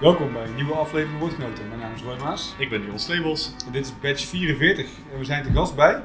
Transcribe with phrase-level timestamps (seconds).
[0.00, 1.68] Welkom bij een nieuwe aflevering Woordgenoten.
[1.68, 3.50] Mijn naam is Roy Maas Ik ben Dion Slebels.
[3.66, 4.86] en dit is batch 44.
[5.12, 6.02] En we zijn te gast bij...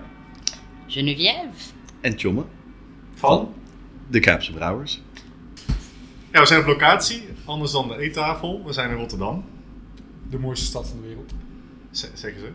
[0.88, 1.48] Geneviève.
[2.02, 2.44] En Tjomme,
[3.14, 3.54] Van?
[4.08, 5.02] de Kaapse Brouwers.
[6.32, 8.66] Ja, we zijn op locatie, anders dan de eettafel.
[8.66, 9.46] We zijn in Rotterdam,
[10.30, 11.32] De mooiste stad van de wereld.
[11.92, 12.52] z- zeggen ze.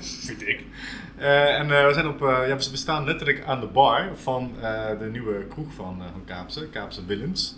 [0.26, 0.64] Vind ik.
[1.16, 4.52] Eh, en eh, we, zijn op, eh, ja, we staan letterlijk aan de bar van
[4.60, 7.56] eh, de nieuwe kroeg van, eh, van Kaapse, Kaapse Willens.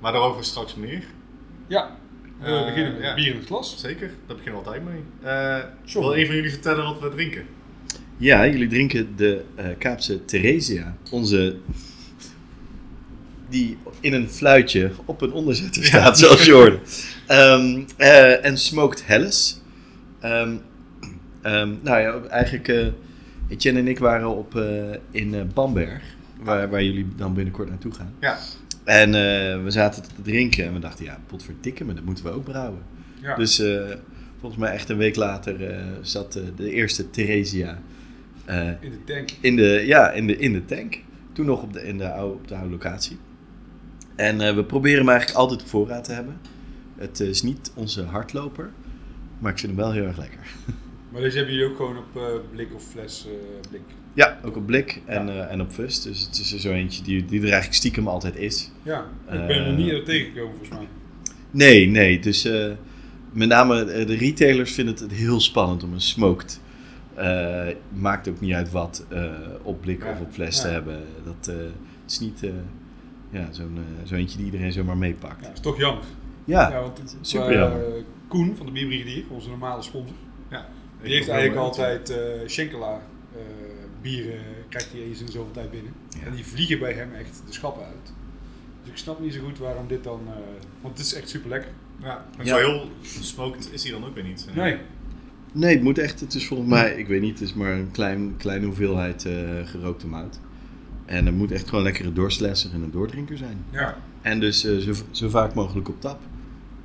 [0.00, 1.04] Maar daarover straks meer.
[1.66, 1.96] Ja,
[2.40, 3.14] we Eh, beginnen met ja.
[3.14, 3.80] bier in het glas.
[3.80, 5.00] Zeker, daar beginnen we altijd mee.
[5.22, 6.04] Eh Sure.
[6.06, 7.42] wil een van jullie vertellen wat we drinken?
[8.16, 10.96] Ja, jullie drinken de eh, Kaapse Theresia.
[11.10, 11.56] Onze...
[13.48, 16.78] Die in een fluitje op een onderzetter staat, zoals je hoorde.
[17.26, 19.60] Ehm, eh, en Smoked Helles.
[20.20, 20.56] Ehm,
[21.42, 22.68] ehm, nou ja, eigenlijk...
[22.68, 22.86] eh
[23.48, 26.02] Etienne en ik waren op, eh, in eh, Bamberg.
[26.42, 28.14] Waar, waar jullie dan binnenkort naartoe gaan.
[28.20, 28.38] Ja,
[28.84, 32.30] En eh, we zaten te drinken en we dachten, ja, potverdikke, maar dat moeten we
[32.30, 32.82] ook brouwen.
[33.20, 33.34] Ja.
[33.34, 33.96] Dus eh,
[34.40, 37.78] volgens mij echt een week later eh, zat de eerste Theresia
[38.80, 39.30] In de tank.
[39.40, 40.98] in, de, ja, in, de, in de tank.
[41.32, 43.18] Toen nog op de, in de oude, op de oude locatie.
[44.16, 46.40] En we proberen hem eigenlijk altijd op voorraad te hebben.
[46.96, 48.70] Het is niet onze hardloper,
[49.38, 50.40] maar ik vind hem wel heel erg lekker.
[51.10, 53.26] Maar deze hebben jullie ook gewoon op blik of fles
[53.70, 53.82] blik.
[54.14, 55.32] Ja, ook op blik en, Ja.
[55.46, 56.02] eh, en op fust.
[56.02, 58.70] Dus het is er zo eentje die, die er eigenlijk stiekem altijd is.
[58.82, 58.98] Ja,
[59.30, 60.88] ik ben er Eh, niet tegengekomen volgens mij.
[61.50, 62.18] Nee, nee.
[62.20, 62.72] Dus eh,
[63.32, 66.60] met name de retailers vinden het heel spannend om een smoked.
[67.14, 69.30] eh, maakt ook niet uit wat eh,
[69.62, 70.62] op blik Ja, of op fles ja.
[70.62, 71.00] te hebben.
[71.24, 71.56] Dat eh,
[72.02, 72.50] het is niet eh,
[73.30, 75.40] ja, zo'n zo eentje die iedereen zomaar meepakt.
[75.40, 76.04] Ja, Ja, is toch jammer.
[76.44, 77.80] ja, Ja, want het- super eh, jammer.
[78.28, 80.16] Koen van de Bierbrigadier, onze normale sponsor.
[80.50, 80.66] ja.
[81.02, 82.16] Die heeft eigenlijk altijd eh
[82.46, 82.98] Schenkela eh,
[84.02, 85.92] bieren, krijgt hij eens in zoveel tijd binnen.
[86.20, 86.26] Ja.
[86.26, 88.12] En die vliegen bij hem echt de schappen uit.
[88.82, 90.32] Dus ik snap niet zo goed waarom dit dan, eh,
[90.80, 91.70] want het is echt super lekker.
[92.02, 92.50] Ja, en Ja.
[92.50, 92.88] zo heel
[93.22, 94.46] smoked is hij dan ook weer niet.
[94.54, 94.76] Nee,
[95.52, 96.20] Nee, het moet echt.
[96.20, 99.32] Het is volgens mij, ik weet niet, het is maar een klein, kleine hoeveelheid eh,
[99.64, 100.38] gerookte mout.
[101.04, 103.64] En het moet echt gewoon lekkere doorslesser en een doordrinker zijn.
[103.70, 106.20] ja, En dus eh, zo, zo vaak mogelijk op tap.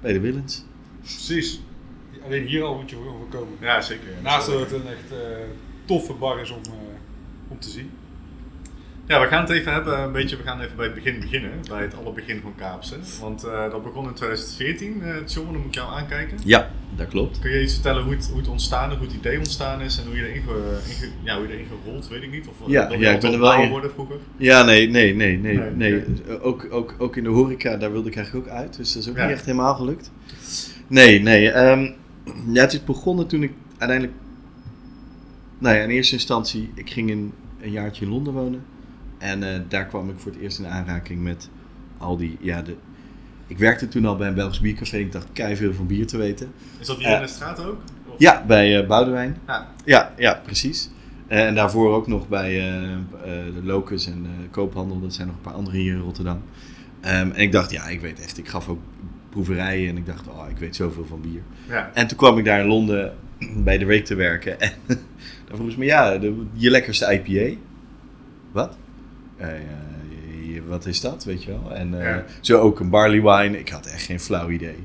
[0.02, 0.64] Bij de Willens.
[1.02, 1.62] precies.
[2.26, 3.54] Alleen hier al moet je voor komen.
[3.62, 4.08] Ja, zeker.
[4.16, 4.22] ja.
[4.22, 5.18] Naast dat het een echt eh,
[5.86, 6.72] toffe bar is om, eh,
[7.56, 7.90] om te zien.
[9.08, 11.52] Ja, we gaan het even hebben, een beetje, we gaan even bij het begin beginnen,
[11.70, 12.96] bij het allerbegin van Kaapse.
[13.22, 16.38] Want eh, dat begon in 2014, eh John, dan moet ik jou aankijken.
[16.44, 17.40] Ja, dat klopt.
[17.40, 19.98] Kun je iets vertellen hoe het, hoe het ontstaan is, hoe het idee ontstaan is
[20.00, 22.48] en hoe je erin, ge, inge- ja, hoe je erin gerold, weet ik niet.
[22.48, 24.16] Of Ja, wil ja, je ik ben er wel in- worden vroeger?
[24.38, 25.60] Ja, nee, nee, nee, nee.
[25.76, 26.04] Nee.
[26.42, 28.76] Ook, ook, ook in de horeca, daar wilde ik eigenlijk ook uit.
[28.78, 29.24] Dus dat is ook Ja.
[29.26, 30.12] niet echt helemaal gelukt.
[30.88, 31.52] Nee, nee.
[31.52, 31.92] ehm,
[32.54, 34.18] ja, het is begonnen toen ik uiteindelijk...
[35.58, 37.34] Nou ja, in eerste instantie, ik ging in
[37.66, 38.64] een jaartje in Londen wonen.
[39.18, 41.50] En eh, daar kwam ik voor het eerst in aanraking met
[41.98, 42.38] al die...
[42.40, 42.76] Ja, de,
[43.48, 44.98] ik werkte toen al bij een Belgisch biercafé.
[44.98, 46.52] Ik dacht kei veel van bier te weten.
[46.80, 47.78] Is dat hier in de straat ook?
[48.08, 49.38] Of- Ja, bij eh Boudewijn.
[49.48, 49.68] Ja.
[49.86, 50.90] Ja, ja, precies.
[51.28, 55.00] Eh, en daarvoor ook nog bij eh, eh, de Locus en eh, Koophandel.
[55.02, 56.42] Dat zijn nog een paar andere hier in Rotterdam.
[57.02, 58.80] Ehm, en ik dacht, ja, ik weet echt, ik gaf ook
[59.30, 61.42] proeverijen en ik dacht, oh, ik weet zoveel van bier.
[61.70, 61.92] Ja.
[61.94, 63.14] En toen kwam ik daar in Londen
[63.64, 64.72] bij de week te werken en
[65.46, 67.60] dan vroegen ze me, ja, de, je lekkerste IPA?
[68.52, 68.78] Wat?
[69.38, 69.48] Eh,
[70.54, 71.74] je- wat is dat, weet je wel?
[71.76, 72.26] En eh, Ja.
[72.42, 73.60] zo ook een barley wine.
[73.60, 74.78] Ik had echt geen flauw idee.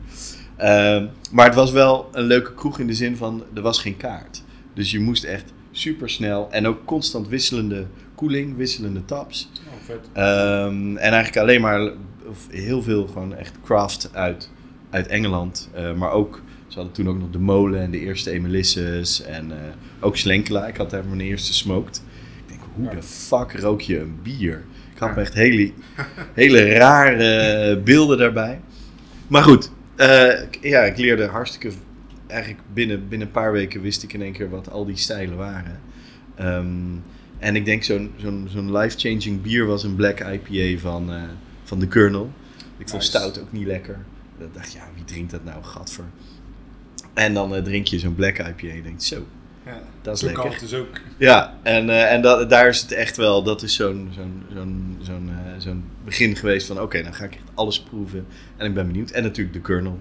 [0.56, 3.96] Ehm, maar het was wel een leuke kroeg in de zin van, er was geen
[3.96, 4.42] kaart.
[4.74, 9.50] Dus je moest echt super snel en ook constant wisselende koeling, wisselende taps.
[9.66, 10.08] Oh, vet.
[10.12, 11.80] Ehm, en eigenlijk alleen maar
[12.28, 14.50] of heel veel gewoon echt craft uit,
[14.90, 15.70] uit Engeland.
[15.74, 19.52] Eh, maar ook, ze hadden toen ook nog de molen en de eerste Emelisses en
[19.52, 19.58] eh,
[20.00, 20.66] ook Slenkela.
[20.66, 22.02] Ik had daar mijn eerste smoked.
[22.36, 22.90] Ik denk, hoe Ja.
[22.94, 24.64] de fuck rook je een bier?
[24.94, 25.72] Ik had me echt hele,
[26.34, 28.60] hele rare beelden daarbij.
[29.28, 31.70] Maar goed, eh, ik- ja, ik leerde hartstikke...
[32.26, 35.36] Eigenlijk binnen, binnen een paar weken wist ik in één keer wat al die stijlen
[35.36, 35.80] waren.
[36.34, 36.66] Ehm,
[37.38, 41.22] en ik denk zo'n zo'n zo'n life-changing bier was een black IPA van, eh,
[41.64, 42.30] van de Colonel.
[42.78, 43.98] Ik vond stout ook niet lekker.
[44.38, 45.62] Ik dacht, ja, wie drinkt dat nou?
[45.64, 46.04] Gadver.
[47.14, 49.24] En dan eh, drink je zo'n black IPA en je denkt, zo,
[49.66, 49.80] Ja.
[50.02, 50.42] dat is lekker.
[50.42, 51.00] kan het dus ook.
[51.16, 54.98] Ja, en, eh, en dat, daar is het echt wel, dat is zo'n zo'n zo'n
[55.02, 58.26] zo'n eh, zo'n begin geweest van oké, dan ga ik echt alles proeven.
[58.56, 59.10] En ik ben benieuwd.
[59.10, 59.98] En natuurlijk de Colonel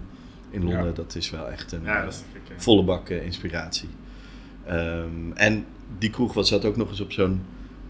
[0.51, 0.91] in Londen, Ja.
[0.91, 2.41] dat is wel echt een ja, dat is gek.
[2.47, 2.53] ja.
[2.61, 3.89] volle bak eh, inspiratie.
[4.65, 5.65] Ehm, en
[5.97, 7.41] die kroeg was, zat ook nog eens op zo'n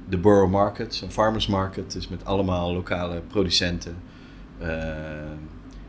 [0.09, 1.91] de Borough Market, zo'n farmers market.
[1.91, 3.95] Dus met allemaal lokale producenten.
[4.59, 5.37] Ehm,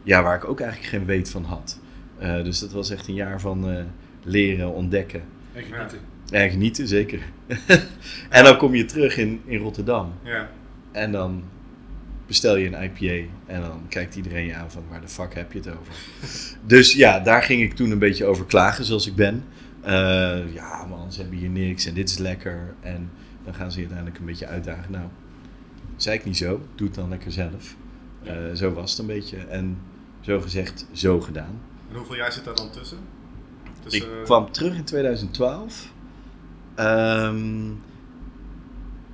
[0.02, 1.78] ja, waar ik ook eigenlijk geen weet van had.
[2.20, 3.84] Eh, dus dat was echt een jaar van eh,
[4.22, 5.22] leren, ontdekken.
[5.52, 5.98] En genieten.
[6.30, 7.20] En genieten, zeker.
[8.28, 10.12] en dan kom je terug in, in Rotterdam.
[10.24, 10.50] Ja.
[10.92, 11.42] En dan
[12.26, 15.52] bestel je een IPA en dan kijkt iedereen je aan van waar de fuck heb
[15.52, 15.94] je het over.
[16.66, 19.44] dus ja, daar ging ik toen een beetje over klagen zoals ik ben.
[19.80, 22.74] Eh, ja man, ze hebben hier niks en dit is lekker.
[22.80, 23.10] En
[23.44, 24.92] dan gaan ze je uiteindelijk een beetje uitdagen.
[24.92, 25.06] Nou,
[25.96, 27.76] zei ik niet zo, doe het dan lekker zelf.
[28.54, 29.36] Zo was het een beetje.
[29.36, 29.78] En
[30.20, 31.60] zo gezegd, zo gedaan.
[31.90, 32.98] En hoeveel jaar zit daar dan tussen?
[33.84, 35.92] Dus, Ik kwam terug in 2012.
[36.74, 37.70] Ehm,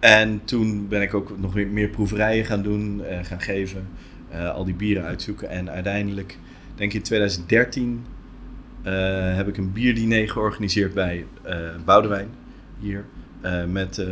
[0.00, 3.88] en toen ben ik ook nog weer meer proeverijen gaan doen, eh, gaan geven.
[4.30, 5.48] eh, al die bieren uitzoeken.
[5.48, 6.38] En uiteindelijk,
[6.74, 8.04] denk ik in 2013,
[8.82, 11.26] eh, heb ik een bierdiner georganiseerd bij
[11.84, 12.28] Boudewijn
[12.80, 13.04] hier.
[13.68, 14.06] met,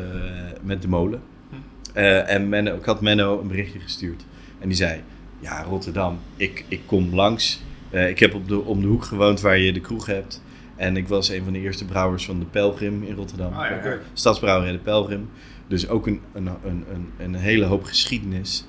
[0.62, 1.22] met de molen.
[1.50, 1.96] Hm.
[1.98, 4.24] En Menno, ik had Menno een berichtje gestuurd.
[4.58, 5.02] En die zei,
[5.40, 7.62] ja Rotterdam, ik, ik kom langs.
[7.94, 10.42] Eh, ik heb op de, om de hoek gewoond waar je de kroeg hebt.
[10.76, 13.52] En ik was een van de eerste brouwers van de Pelgrim in Rotterdam.
[13.52, 13.98] Ah, ja.
[14.12, 15.28] Stadsbrouwerij de Pelgrim.
[15.66, 18.66] Dus ook een, een, een, een, een hele hoop geschiedenis.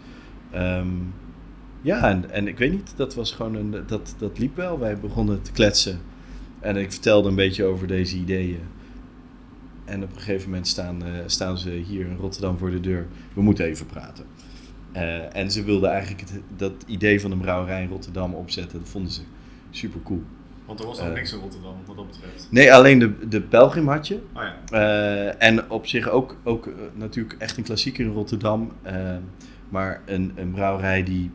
[0.52, 0.88] Ehm,
[1.82, 4.80] ja, en, en ik weet niet, dat was gewoon een, dat, dat liep wel.
[4.80, 6.00] Wij begonnen te kletsen.
[6.60, 8.62] En ik vertelde een beetje over deze ideeën.
[9.86, 13.08] En op een gegeven moment staan, eh, staan ze hier in Rotterdam voor de deur.
[13.34, 14.26] We moeten even praten.
[14.96, 18.80] Eh, en ze wilden eigenlijk het, dat idee van een brouwerij in Rotterdam opzetten.
[18.80, 19.22] Dat vonden ze
[19.70, 20.24] super cool.
[20.66, 22.48] Want er was nog eh, niks in Rotterdam, wat dat betreft.
[22.52, 24.16] Nee, alleen de, de Pelgrim had je.
[24.34, 24.56] Oh ja.
[24.70, 28.72] Eh, en op zich ook, ook natuurlijk echt een klassieker in Rotterdam.
[29.70, 31.32] maar een, een brouwerij die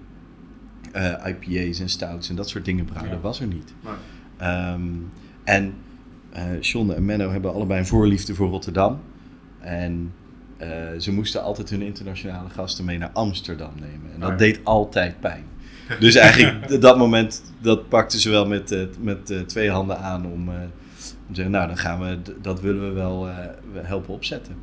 [1.26, 3.20] IPA's en stouts en dat soort dingen brouwde, Ja.
[3.20, 3.74] was er niet.
[3.82, 3.96] Maar,
[4.36, 4.82] Ehm,
[5.44, 5.74] en
[6.60, 9.00] John en Menno hebben allebei een voorliefde voor Rotterdam.
[9.58, 10.12] En
[10.98, 14.12] ze moesten altijd hun internationale gasten mee naar Amsterdam nemen.
[14.14, 14.36] En dat ja.
[14.36, 15.44] deed altijd pijn.
[16.00, 20.26] Dus eigenlijk dat moment, dat pakten ze wel met, eh, met eh, twee handen aan
[20.26, 20.54] om, eh,
[21.26, 23.36] om te zeggen, nou dan gaan we, dat willen we wel eh,
[23.72, 24.54] we helpen opzetten.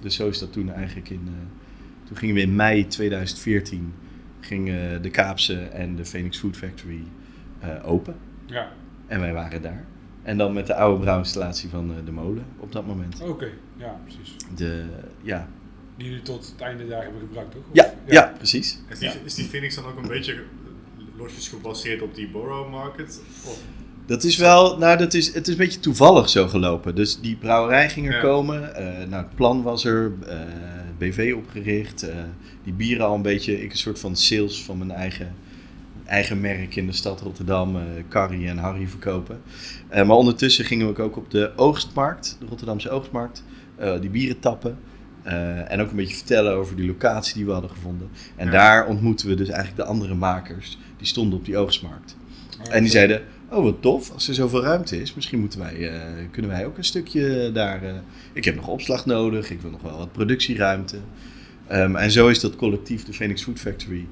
[0.00, 3.94] Dus zo is dat toen eigenlijk in, eh, toen gingen we in mei 2014,
[4.40, 7.02] gingen de Kaapse en de Phoenix Food Factory
[7.58, 8.14] eh, open.
[8.46, 8.68] Ja,
[9.06, 9.84] En wij waren daar.
[10.22, 13.20] En dan met de oude brouwinstallatie van eh, de molen op dat moment.
[13.22, 13.48] oké.
[13.78, 14.36] Ja, precies.
[14.56, 14.84] De,
[15.22, 15.48] ja.
[15.96, 17.60] Die jullie tot het einde daar hebben gebruikt, toch?
[17.62, 18.78] Of- Ja, ja, precies.
[18.88, 19.14] is, die, Ja.
[19.24, 20.42] is die Phoenix dan ook een beetje
[21.16, 23.20] losjes gebaseerd op die Borough Market?
[23.44, 23.58] Of,
[24.06, 26.94] Dat is wel, nou, dat is, het is een beetje toevallig zo gelopen.
[26.94, 28.20] Dus die brouwerij ging er Ja.
[28.20, 28.74] komen.
[28.74, 30.12] eh, nou, het plan was er.
[30.26, 30.38] eh,
[30.98, 32.02] BV opgericht.
[32.02, 32.16] eh,
[32.64, 35.34] die bieren al een beetje, ik een soort van sales van mijn eigen,
[36.04, 37.76] eigen merk in de stad Rotterdam.
[37.76, 39.40] eh Carrie en Harry verkopen.
[39.88, 43.44] Eh, maar ondertussen gingen we ook op de oogstmarkt, de Rotterdamse oogstmarkt,
[43.78, 44.78] eh, die bieren tappen.
[45.22, 48.08] eh, en ook een beetje vertellen over die locatie die we hadden gevonden.
[48.36, 48.52] En Ja.
[48.52, 50.78] daar ontmoetten we dus eigenlijk de andere makers.
[50.96, 52.16] Die stonden op die oogstmarkt.
[52.70, 56.00] En die zeiden, oh wat tof, als er zoveel ruimte is, misschien moeten wij, eh,
[56.30, 57.80] kunnen wij ook een stukje daar...
[58.32, 60.96] ik heb nog opslag nodig, ik wil nog wel wat productieruimte.
[61.66, 64.06] Ehm, en zo is dat collectief, de Phoenix Food Factory,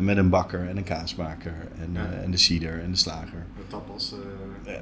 [0.00, 2.10] met een bakker en een kaasmaker en, Ja.
[2.24, 3.46] en de cider en de slager.
[3.56, 4.14] de tapas?
[4.66, 4.80] Ja.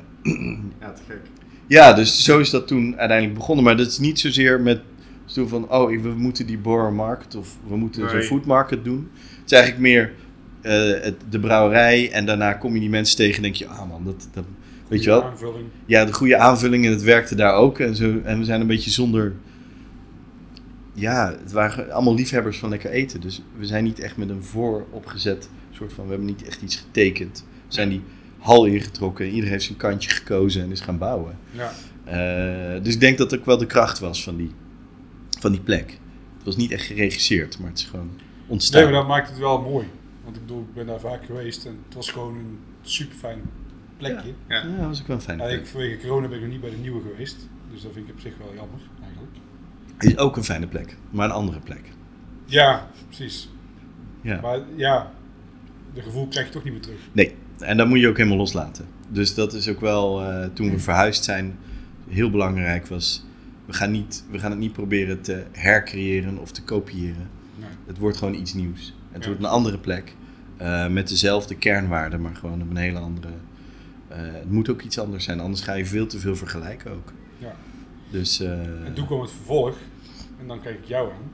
[0.80, 1.20] ja, te gek.
[1.66, 3.64] Ja, dus zo is dat toen uiteindelijk begonnen.
[3.64, 4.80] Maar dat is niet zozeer met
[5.24, 8.26] zo van, oh, we moeten die Borough Market of we moeten zo'n Nee.
[8.26, 9.10] food market doen.
[9.14, 10.12] Het is eigenlijk meer
[10.60, 13.88] eh, het, de brouwerij en daarna kom je die mensen tegen en denk je, ah
[13.88, 14.44] man, dat, dat
[14.88, 15.24] weet je wel.
[15.24, 15.66] Aanvulling.
[15.86, 17.78] Ja, de goede aanvulling en het werkte daar ook.
[17.78, 19.32] En, zo, en we zijn een beetje zonder,
[20.94, 23.20] ja, het waren allemaal liefhebbers van lekker eten.
[23.20, 26.76] Dus we zijn niet echt met een vooropgezet soort van, we hebben niet echt iets
[26.76, 27.44] getekend.
[27.66, 28.02] We zijn die
[28.44, 31.38] hal ingetrokken, iedereen heeft zijn kantje gekozen en is gaan bouwen.
[31.50, 31.72] Ja.
[32.04, 34.50] Eh, dus ik denk dat ook wel de kracht was van die,
[35.40, 35.90] van die plek.
[36.36, 38.10] Het was niet echt geregisseerd, maar het is gewoon
[38.46, 38.82] ontstaan.
[38.82, 39.86] Nee, maar dat maakt het wel mooi.
[40.24, 43.40] Want ik bedoel, ik ben daar vaak geweest en het was gewoon een super fijn
[43.96, 44.32] plekje.
[44.48, 44.86] Ja.
[44.88, 45.60] Was ook wel een fijne Ja, plek.
[45.60, 47.48] ik, vanwege corona ben ik nog niet bij de nieuwe geweest.
[47.72, 49.32] Dus dat vind ik op zich wel jammer, eigenlijk.
[49.96, 51.82] Het is ook een fijne plek, maar een andere plek.
[52.44, 53.48] Ja, precies.
[54.20, 54.40] Ja.
[54.40, 55.12] Maar ja,
[55.94, 57.00] de gevoel krijg je toch niet meer terug.
[57.12, 58.84] Nee, en dat moet je ook helemaal loslaten.
[59.08, 61.56] Dus dat is ook wel, eh, toen we verhuisd zijn,
[62.08, 63.24] heel belangrijk was...
[63.66, 67.28] We gaan, niet, we gaan het niet proberen te hercreëren of te kopiëren.
[67.58, 67.68] Nee.
[67.86, 68.94] Het wordt gewoon iets nieuws.
[69.12, 69.28] Het Ja.
[69.28, 70.14] wordt een andere plek.
[70.56, 73.28] eh, met dezelfde kernwaarden, maar gewoon op een hele andere...
[74.08, 77.12] eh, het moet ook iets anders zijn, anders ga je veel te veel vergelijken ook.
[77.38, 77.54] Ja.
[78.10, 78.40] Dus...
[78.40, 79.76] En toen kwam het vervolg.
[80.40, 81.30] En dan kijk ik jou aan.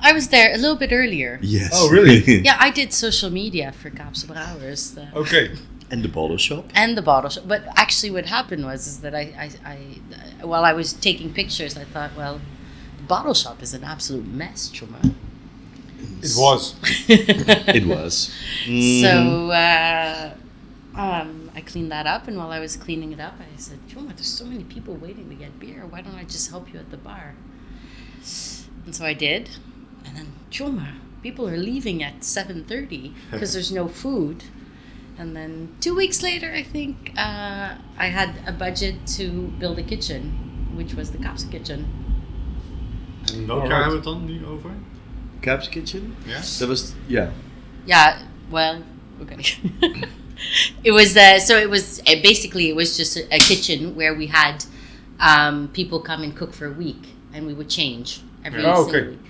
[0.00, 1.38] I was there a little bit earlier.
[1.42, 1.70] Yes.
[1.72, 2.22] Oh, really?
[2.44, 4.94] Yeah, I did social media for Kaapse Brouwers.
[4.94, 5.56] The, okay.
[5.90, 6.66] And the bottle shop.
[6.74, 7.44] and the bottle shop.
[7.46, 11.76] But actually, what happened was is that I, I, I, while I was taking pictures,
[11.76, 12.40] I thought, well,
[12.98, 15.14] the bottle shop is an absolute mess, Chuma.
[16.22, 16.74] It was.
[17.08, 18.30] It was.
[18.64, 19.00] Mm.
[19.02, 20.34] So uh,
[21.00, 24.08] um, I cleaned that up, and while I was cleaning it up, I said, Chuma,
[24.08, 25.86] there's so many people waiting to get beer.
[25.88, 27.34] Why don't I just help you at the bar?
[28.84, 29.50] And so I did.
[30.06, 34.44] And then, Chuma, people are leaving at 7.30 because there's no food.
[35.18, 39.82] And then two weeks later, I think uh, I had a budget to build a
[39.82, 41.86] kitchen, which was the Kapsa kitchen.
[43.32, 43.68] En welk Alright.
[43.70, 44.70] jaar hebben we het dan nu over?
[45.40, 46.14] Caps Kitchen?
[46.24, 46.40] Ja?
[46.58, 47.32] Dat was, ja.
[47.84, 48.18] Yeah,
[48.50, 48.82] well,
[49.20, 49.36] okay.
[50.82, 54.14] it was uh, so it was uh, basically it was just a, a kitchen where
[54.16, 54.64] we had
[55.20, 58.74] um, people come and cook for a week, and we would change every Yeah.
[58.76, 59.08] Oh, single okay.
[59.10, 59.25] week.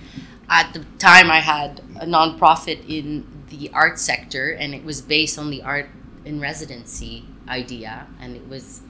[0.49, 5.37] At the time, I had a nonprofit in the art sector, and it was based
[5.37, 5.89] on the art
[6.25, 8.81] in residency idea, and it was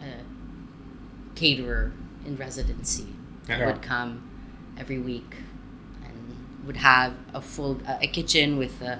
[0.00, 0.24] a
[1.34, 1.92] caterer
[2.24, 3.06] in residency
[3.48, 3.66] Ja.
[3.66, 4.30] would come
[4.78, 5.36] every week
[6.04, 8.98] and would have a full a kitchen with a,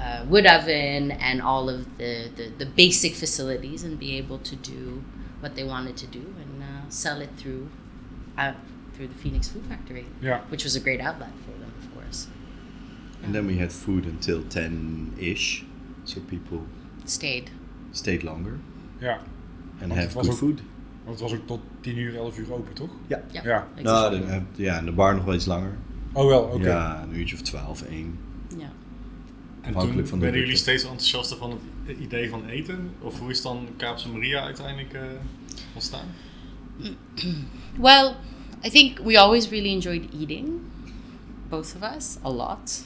[0.00, 4.56] a wood oven and all of the, the, the basic facilities and be able to
[4.56, 5.04] do
[5.40, 7.68] what they wanted to do and uh, sell it through
[8.36, 8.52] uh,
[8.94, 10.44] through the Phoenix Food Factory, Ja.
[10.48, 12.26] which was a great outlet for them, of course.
[13.24, 15.62] And then we had food until 10-ish.
[16.02, 16.58] So people
[17.04, 17.50] Stayed.
[17.90, 18.52] stayed longer
[18.98, 19.12] Ja.
[19.12, 19.20] and
[19.78, 20.60] Want have het was good ook- food.
[21.04, 22.90] Want het was ook tot 10 uur, 11 uur open, toch?
[23.06, 23.22] Ja.
[23.32, 23.42] Ja.
[23.44, 23.68] Ja.
[23.82, 24.42] Nou, exactly.
[24.56, 25.72] de, ja, en de bar nog wel iets langer.
[26.12, 26.66] Oh wel, oké.
[26.68, 28.18] Ja, een uurtje of 12, 1.
[28.58, 28.70] ja.
[29.60, 32.90] En Afhankelijk toen van de werden jullie steeds enthousiaster van het idee van eten?
[33.00, 35.02] Of hoe is dan Kaapse Maria uiteindelijk eh,
[35.74, 36.06] ontstaan?
[37.80, 38.14] Well,
[38.64, 40.70] I think we always really enjoyed eating,
[41.50, 42.80] both of us, a lot.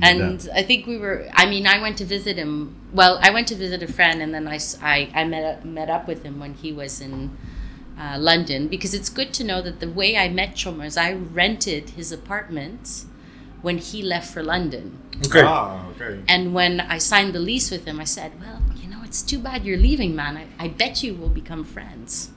[0.00, 1.28] And I think we were.
[1.34, 2.74] I mean, I went to visit him.
[2.92, 5.64] Well, I went to visit a friend, and then I, s- I, I met up,
[5.64, 7.30] met up with him when he was in
[7.98, 11.90] uh, London because it's good to know that the way I met Chalmers, I rented
[11.90, 13.04] his apartment
[13.60, 14.98] when he left for London.
[15.26, 15.42] Okay.
[15.44, 16.24] Ah, oké.
[16.26, 19.38] And when I signed the lease with him, I said, "Well, you know, it's too
[19.38, 20.36] bad you're leaving, man.
[20.36, 22.31] I, I bet you we'll become friends."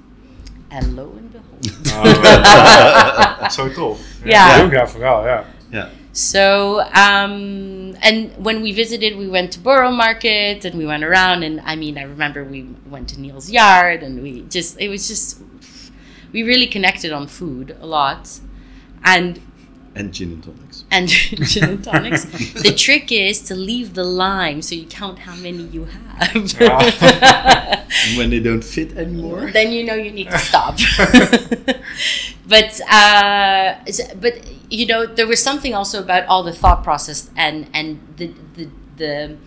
[0.72, 4.00] And lo and behold, Ah, Zo tof.
[4.26, 4.58] Yeah.
[4.58, 5.44] Heel gaaf verhaal, ja.
[5.72, 5.90] Ja.
[6.12, 11.44] So, um, and when we visited, we went to Borough Market and we went around.
[11.44, 15.08] And I mean, I remember we went to Neil's Yard and we just, it was
[15.08, 15.42] just,
[16.32, 18.40] we really connected on food a lot.
[19.04, 19.40] And
[19.96, 20.84] En gin and tonics.
[20.92, 21.08] and
[21.52, 22.26] gin and tonics.
[22.64, 26.36] the trick is to leave the lime so you count how many you have.
[28.08, 29.52] And when they don't fit anymore.
[29.52, 30.76] then you know you need to stop.
[32.48, 33.76] but uh,
[34.20, 34.34] but
[34.70, 38.70] you know there was something also about all the thought process and and the the
[38.98, 39.38] the,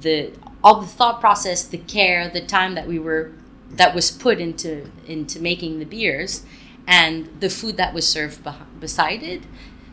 [0.00, 0.32] the
[0.62, 3.32] all the thought process, the care, the time that we were
[3.70, 6.44] that was put into into making the beers,
[6.86, 9.42] and the food that was served beh- beside it,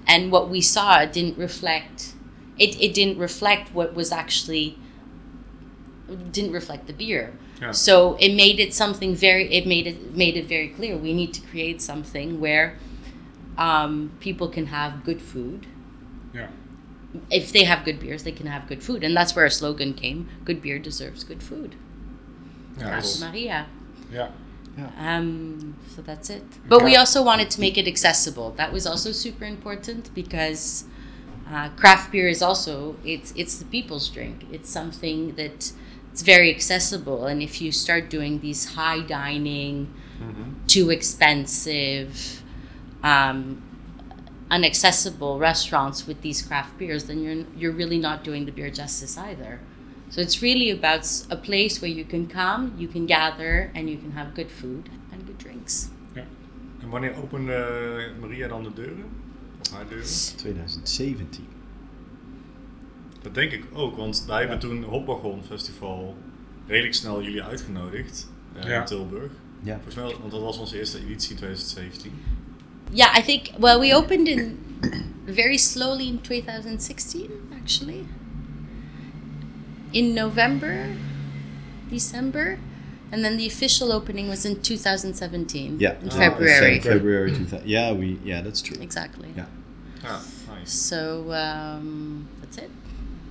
[0.07, 2.13] and what we saw didn't reflect.
[2.59, 4.77] It, it didn't reflect what was actually
[6.31, 7.33] didn't reflect the beer.
[7.61, 7.71] Yeah.
[7.71, 9.53] So it made it something very.
[9.53, 10.97] It made it made it very clear.
[10.97, 12.77] We need to create something where
[13.57, 15.67] um, people can have good food.
[16.33, 16.47] yeah
[17.29, 19.93] If they have good beers, they can have good food, and that's where our slogan
[19.93, 21.75] came: "Good beer deserves good food."
[22.79, 23.21] yeah, That's
[24.11, 24.31] tof.
[24.77, 25.17] Ja.
[25.17, 26.43] Um, so that's it.
[26.67, 28.51] But we also wanted to make it accessible.
[28.57, 30.85] That was also super important because
[31.51, 34.45] uh, craft beer is also it's it's the people's drink.
[34.51, 35.73] It's something that
[36.11, 37.25] it's very accessible.
[37.25, 39.87] And if you start doing these high dining,
[40.21, 40.53] Mhm.
[40.67, 42.41] too expensive,
[43.03, 43.61] um,
[44.49, 49.17] unaccessible restaurants with these craft beers, then you're you're really not doing the beer justice
[49.17, 49.59] either.
[50.11, 53.97] So it's really about a place where you can come, you can gather, and you
[53.97, 55.87] can have good food and good drinks.
[56.81, 59.05] En wanneer opende Maria dan de deuren?
[59.61, 60.07] Of haar deuren?
[60.35, 61.45] 2017.
[63.21, 66.17] Dat denk ik ook, want wij hebben toen Hopwagon Festival
[66.67, 68.79] redelijk snel jullie uitgenodigd eh, Ja.
[68.79, 69.31] in Tilburg.
[69.63, 69.73] Ja.
[69.75, 72.11] Volgens mij, want dat was onze eerste editie in 2017.
[72.91, 73.49] Yeah, I think.
[73.59, 74.59] Well, we opened in
[75.25, 77.29] very slowly in 2016,
[77.61, 78.03] actually.
[79.91, 80.87] In November,
[81.89, 82.57] December,
[83.11, 85.75] and then the official opening was in 2017.
[85.79, 85.95] Yeah.
[86.01, 86.81] in Ah, February.
[86.81, 87.67] So February 2000.
[87.69, 88.77] Yeah, we, yeah, that's true.
[88.81, 89.27] Exactly.
[89.35, 89.45] Yeah.
[90.03, 90.71] Ja, nice.
[90.87, 92.69] So um, that's it.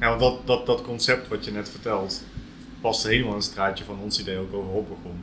[0.01, 2.23] Ja, want dat, dat, dat concept wat je net vertelt,
[2.81, 5.19] past helemaal in het straatje van ons idee ook over Hopwagon.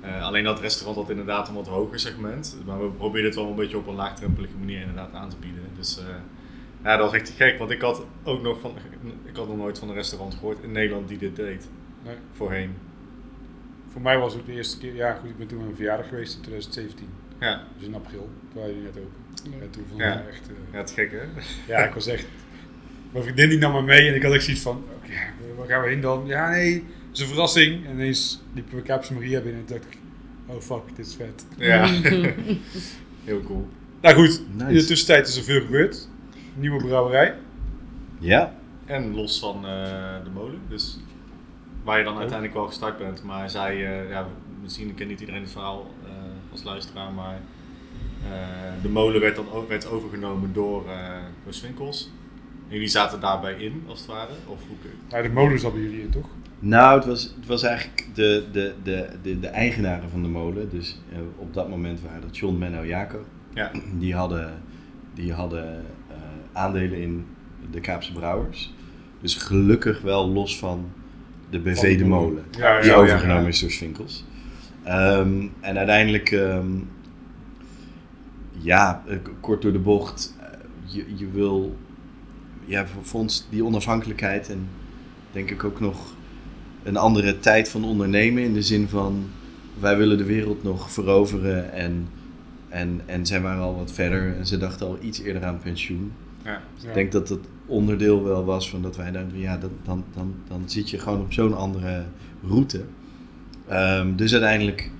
[0.00, 2.56] Eh, alleen dat restaurant had inderdaad een wat hoger segment.
[2.66, 5.62] Maar we probeerden het wel een beetje op een laagdrempelige manier inderdaad aan te bieden.
[5.76, 6.04] Dus eh,
[6.84, 7.58] ja, dat was echt gek.
[7.58, 8.74] Want ik had ook nog van,
[9.24, 11.68] ik had nog nooit van een restaurant gehoord in Nederland die dit deed.
[12.04, 12.14] Nee.
[12.32, 12.70] Voorheen.
[13.92, 14.94] Voor mij was het ook de eerste keer.
[14.94, 17.06] Ja, goed, ik ben toen een verjaardag geweest in 2017.
[17.40, 18.28] Ja, Dus in april.
[18.52, 19.60] Toen waren net open.
[19.62, 20.48] En toen vond ik het echt.
[20.48, 21.18] eh, ja het is gek hè?
[21.72, 22.26] Ja, ik was echt.
[23.12, 25.12] Mijn vriendin die nam me mee en ik had echt zoiets van: oké,
[25.56, 26.26] waar gaan we heen dan?
[26.26, 26.82] Ja, nee, het
[27.12, 27.86] is een verrassing.
[27.86, 29.98] En ineens liepen we Kaapse Maria binnen en toen dacht ik:
[30.46, 31.46] oh fuck, dit is vet.
[31.56, 31.86] Ja,
[33.24, 33.68] heel cool.
[34.00, 34.68] Nou goed, Nice.
[34.68, 36.08] in de tussentijd is er veel gebeurd.
[36.54, 37.34] Nieuwe brouwerij.
[38.18, 38.52] Ja,
[38.84, 39.62] En los van eh,
[40.24, 40.60] de molen.
[40.68, 40.98] Dus
[41.84, 42.18] waar je dan Oh.
[42.18, 43.22] uiteindelijk wel gestart bent.
[43.22, 44.26] Maar zij, eh, ja,
[44.62, 46.10] misschien kent niet iedereen het verhaal eh,
[46.52, 47.34] als luisteraar, maar
[48.24, 52.10] eh, de molen werd dan ook, werd overgenomen door, eh door Swinkels.
[52.68, 54.32] En jullie zaten daarbij in, als het ware?
[54.46, 56.28] Of hoe kun je- Ja, de molen zat bij jullie in, toch?
[56.58, 60.70] Nou, het was, het was eigenlijk de, de, de, de, de eigenaren van de molen.
[60.70, 63.24] Dus eh, op dat moment waren dat John, Menno, Jaco.
[63.54, 64.62] Ja, Die hadden,
[65.14, 65.84] die hadden
[66.52, 67.26] aandelen in
[67.70, 68.74] de Kaapse Brouwers.
[69.20, 70.92] Dus gelukkig wel los van
[71.50, 72.44] de BV Van de De molen.
[72.50, 73.48] Ja, die overgenomen ja.
[73.48, 74.24] is door Swinkels.
[74.82, 76.68] Ehm, en uiteindelijk, ehm,
[78.58, 80.46] ja, eh, kort door de bocht, eh,
[80.84, 81.76] je, je wil,
[82.64, 84.68] ja, voor, voor ons die onafhankelijkheid en
[85.32, 86.14] denk ik ook nog
[86.82, 89.30] een andere tijd van ondernemen in de zin van
[89.80, 92.08] wij willen de wereld nog veroveren en,
[92.68, 96.12] en, en zij waren al wat verder en ze dachten al iets eerder aan pensioen.
[96.44, 96.62] Ja.
[96.82, 100.34] Ik denk dat het onderdeel wel was van dat wij dachten, ja, dat, dan, dan,
[100.48, 102.04] dan zit je gewoon op zo'n andere
[102.46, 102.84] route.
[103.68, 104.90] Ehm, dus uiteindelijk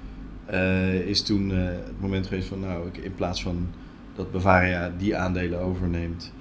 [0.47, 3.69] eh, is toen eh, het moment geweest van, nou, ik, in plaats van
[4.15, 6.33] dat Bavaria die aandelen overneemt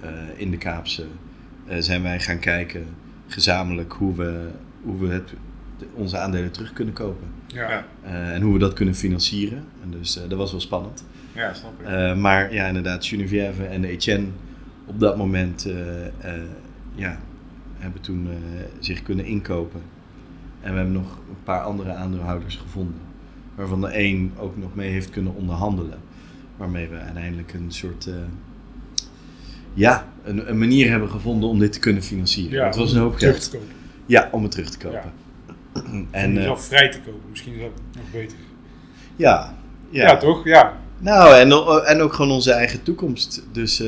[0.00, 1.04] eh, in de Kaapse,
[1.78, 2.86] zijn wij gaan kijken
[3.26, 4.48] gezamenlijk hoe we,
[4.82, 5.34] hoe we het,
[5.94, 7.26] onze aandelen terug kunnen kopen.
[7.46, 7.70] Ja.
[7.70, 7.86] Ja.
[8.02, 9.64] Eh, en hoe we dat kunnen financieren.
[9.82, 11.04] En dus eh, dat was wel spannend.
[11.34, 11.86] Ja, snap ik.
[11.86, 14.26] Eh, maar ja, inderdaad, Geneviève en Etienne
[14.86, 16.42] op dat moment eh, eh,
[16.94, 17.18] ja,
[17.78, 18.28] hebben toen
[18.78, 19.80] zich kunnen inkopen.
[20.60, 23.00] En we hebben nog een paar andere aandeelhouders gevonden.
[23.54, 25.98] Waarvan de een ook nog mee heeft kunnen onderhandelen.
[26.56, 28.08] Waarmee we uiteindelijk een soort.
[29.74, 32.66] ja, een, een manier hebben gevonden om dit te kunnen financieren.
[32.66, 33.50] het was een hoop terug geld.
[33.50, 33.72] te kopen.
[34.06, 35.12] Ja, om het terug te kopen.
[35.72, 38.38] En En, zelf vrij te kopen, misschien is dat nog beter.
[39.16, 39.54] ja,
[39.90, 40.44] Ja, toch?
[40.44, 40.82] Ja.
[41.04, 41.50] Nou, en,
[41.86, 43.42] en ook gewoon onze eigen toekomst.
[43.52, 43.86] Dus eh,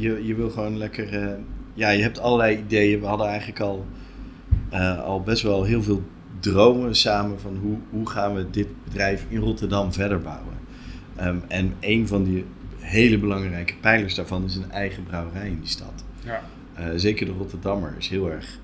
[0.00, 1.22] je, je wil gewoon lekker.
[1.22, 1.34] eh,
[1.74, 3.00] ja, je hebt allerlei ideeën.
[3.00, 3.86] We hadden eigenlijk al,
[4.70, 6.02] eh, al best wel heel veel
[6.40, 10.54] dromen samen van hoe, hoe gaan we dit bedrijf in Rotterdam verder bouwen.
[11.16, 12.44] Ehm, en een van die
[12.78, 16.04] hele belangrijke pijlers daarvan is een eigen brouwerij in die stad.
[16.24, 16.42] Ja.
[16.96, 18.58] Zeker de Rotterdammer is heel erg,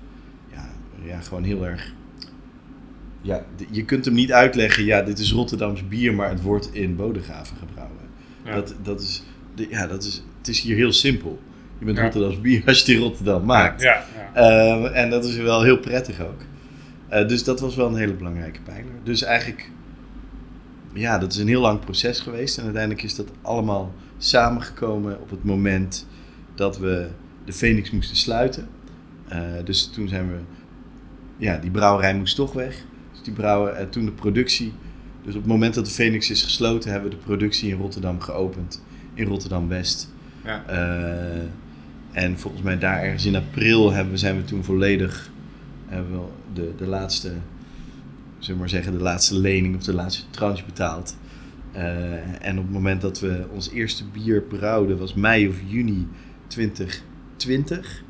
[0.51, 0.69] ja,
[1.03, 1.93] ja gewoon heel erg.
[3.21, 6.95] Ja, je kunt hem niet uitleggen, ja, dit is Rotterdams bier, maar het wordt in
[6.95, 7.94] Bodegraven gebrouwen.
[8.45, 8.53] Ja.
[8.55, 9.23] Dat, dat is,
[9.55, 11.39] de- ja, dat is, het is hier heel simpel.
[11.79, 12.03] Je bent Ja.
[12.03, 13.81] Rotterdams bier als je in Rotterdam maakt.
[13.81, 14.03] Ja,
[14.33, 14.33] ja.
[14.33, 16.41] Eh, en dat is wel heel prettig ook.
[17.07, 18.91] Eh, dus dat was wel een hele belangrijke pijler.
[19.03, 19.69] Dus eigenlijk,
[20.93, 22.57] ja, dat is een heel lang proces geweest.
[22.57, 26.07] En uiteindelijk is dat allemaal samengekomen op het moment
[26.55, 27.07] dat we
[27.45, 28.67] de Phoenix moesten sluiten.
[29.27, 30.37] Eh, dus toen zijn we,
[31.37, 32.75] ja, die brouwerij moest toch weg.
[33.11, 34.73] Dus die brouwen, en toen de productie.
[35.25, 38.19] Dus op het moment dat de Phoenix is gesloten, hebben we de productie in Rotterdam
[38.19, 38.83] geopend.
[39.13, 40.09] In Rotterdam West.
[40.43, 40.63] Ja.
[40.65, 41.41] Eh,
[42.11, 45.31] en volgens mij daar ergens in april hebben, we- zijn we toen volledig
[45.85, 47.31] hebben we de, de laatste,
[48.47, 51.17] we maar zeggen, de laatste lening of de laatste tranche betaald.
[51.71, 56.07] Eh, en op het moment dat we ons eerste bier brouwden was mei of juni
[56.47, 58.03] 2020.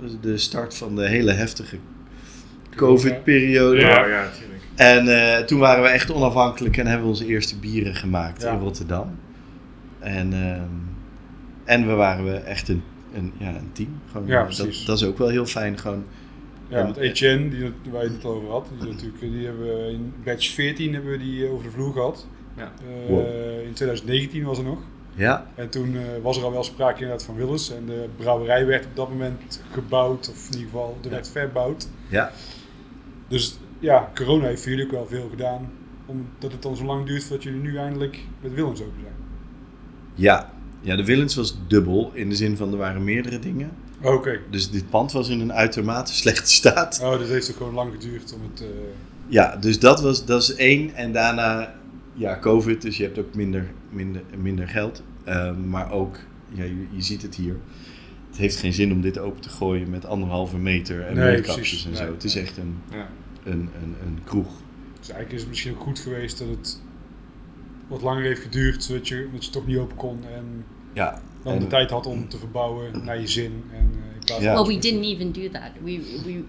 [0.00, 1.76] Dat was de start van de hele heftige
[2.74, 3.80] COVID-periode.
[3.80, 4.62] Ja, ja, natuurlijk.
[4.74, 5.08] En
[5.38, 8.52] eh, toen waren we echt onafhankelijk en hebben we onze eerste bieren gemaakt Ja.
[8.52, 9.18] in Rotterdam.
[9.98, 10.68] En, ehm,
[11.64, 12.82] en we waren we echt een,
[13.14, 14.00] een, ja, een team.
[14.12, 14.78] Gewoon, Ja, precies.
[14.78, 15.78] Dat, dat is ook wel heel fijn.
[15.78, 16.04] Gewoon,
[16.68, 20.12] Ja, want Etienne, die, waar je het over had, die, natuurlijk, die hebben we in
[20.24, 22.26] batch 14 hebben we die eh, over de vloer gehad.
[22.56, 22.62] Ja.
[22.62, 23.26] Eh, Wow.
[23.66, 24.78] In 2019 was er nog.
[25.14, 27.72] ja, En toen eh, was er al wel sprake inderdaad van Willis.
[27.74, 31.10] En de brouwerij werd op dat moment gebouwd, of in ieder geval, er Ja.
[31.14, 31.88] werd verbouwd.
[32.08, 32.32] ja,
[33.28, 35.70] Dus ja, corona heeft voor jullie ook wel veel gedaan.
[36.06, 39.14] Omdat het dan zo lang duurt voordat jullie nu eindelijk met Willems open zijn.
[40.14, 40.52] ja.
[40.80, 43.70] ja, de Willens was dubbel in de zin van er waren meerdere dingen.
[44.02, 44.40] Oké.
[44.50, 47.00] Dus dit pand was in een uitermate slechte staat.
[47.02, 48.60] Oh, dus heeft ook gewoon lang geduurd om het...
[48.60, 48.66] eh,
[49.26, 50.94] Ja, dus dat, was, dat is één.
[50.94, 51.74] En daarna,
[52.14, 55.02] ja, COVID, dus je hebt ook minder, minder, minder geld.
[55.24, 56.16] Ehm, maar ook,
[56.48, 57.56] ja, je, je ziet het hier.
[58.34, 61.84] Het heeft geen zin om dit open te gooien met anderhalve meter en Nee, mondkapjes
[61.84, 62.12] en Nee, zo.
[62.12, 62.42] Het is nee.
[62.44, 63.08] echt een, Ja.
[63.44, 64.48] een, een, een kroeg.
[64.98, 66.80] Dus eigenlijk is het misschien ook goed geweest dat het
[67.88, 71.52] wat langer heeft geduurd, zodat je, dat je toch niet open kon en Ja, dan
[71.52, 73.64] en- de tijd had om te verbouwen naar je zin.
[73.72, 74.54] En, eh, plaats Ja.
[74.54, 75.70] Well, we didn't even do that.
[75.82, 76.42] We we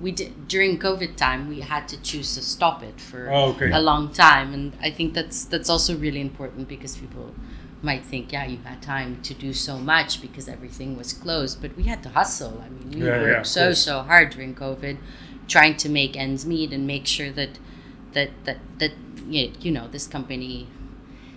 [0.00, 1.54] we did during COVID time.
[1.54, 3.70] We had to choose to stop it for Oh, okay.
[3.72, 7.32] a long time, and I think that's that's also really important because people
[7.82, 11.76] might think, yeah, you had time to do so much because everything was closed, but
[11.76, 12.62] we had to hustle.
[12.64, 13.80] I mean, we Yeah, worked yeah, so course.
[13.80, 14.98] so hard during COVID,
[15.48, 17.58] trying to make ends meet and make sure that
[18.12, 18.92] that that that
[19.28, 20.68] you know this company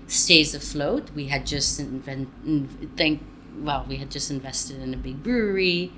[0.08, 1.10] stays afloat.
[1.15, 3.23] We had just invent, in- thank
[3.60, 5.91] well, we had just invested in a big brewery,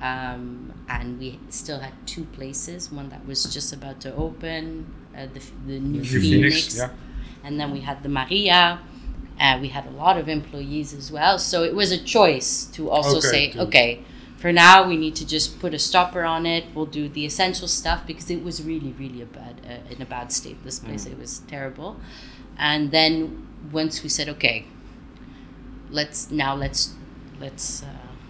[0.00, 2.90] um, and we still had two places.
[2.90, 4.86] One that was just about to open,
[5.16, 6.90] uh, the the new New Phoenix, Phoenix, yeah.
[7.44, 8.80] and then we had the Maria.
[9.40, 12.90] Uh, we had a lot of employees as well, so it was a choice to
[12.90, 14.04] also Okay, say, okay,
[14.36, 16.64] for now we need to just put a stopper on it.
[16.74, 20.06] We'll do the essential stuff because it was really, really a bad uh, in a
[20.06, 20.62] bad state.
[20.64, 21.96] This place it was terrible,
[22.58, 24.66] and then once we said, okay,
[25.90, 26.94] let's now let's
[27.40, 27.86] let's uh,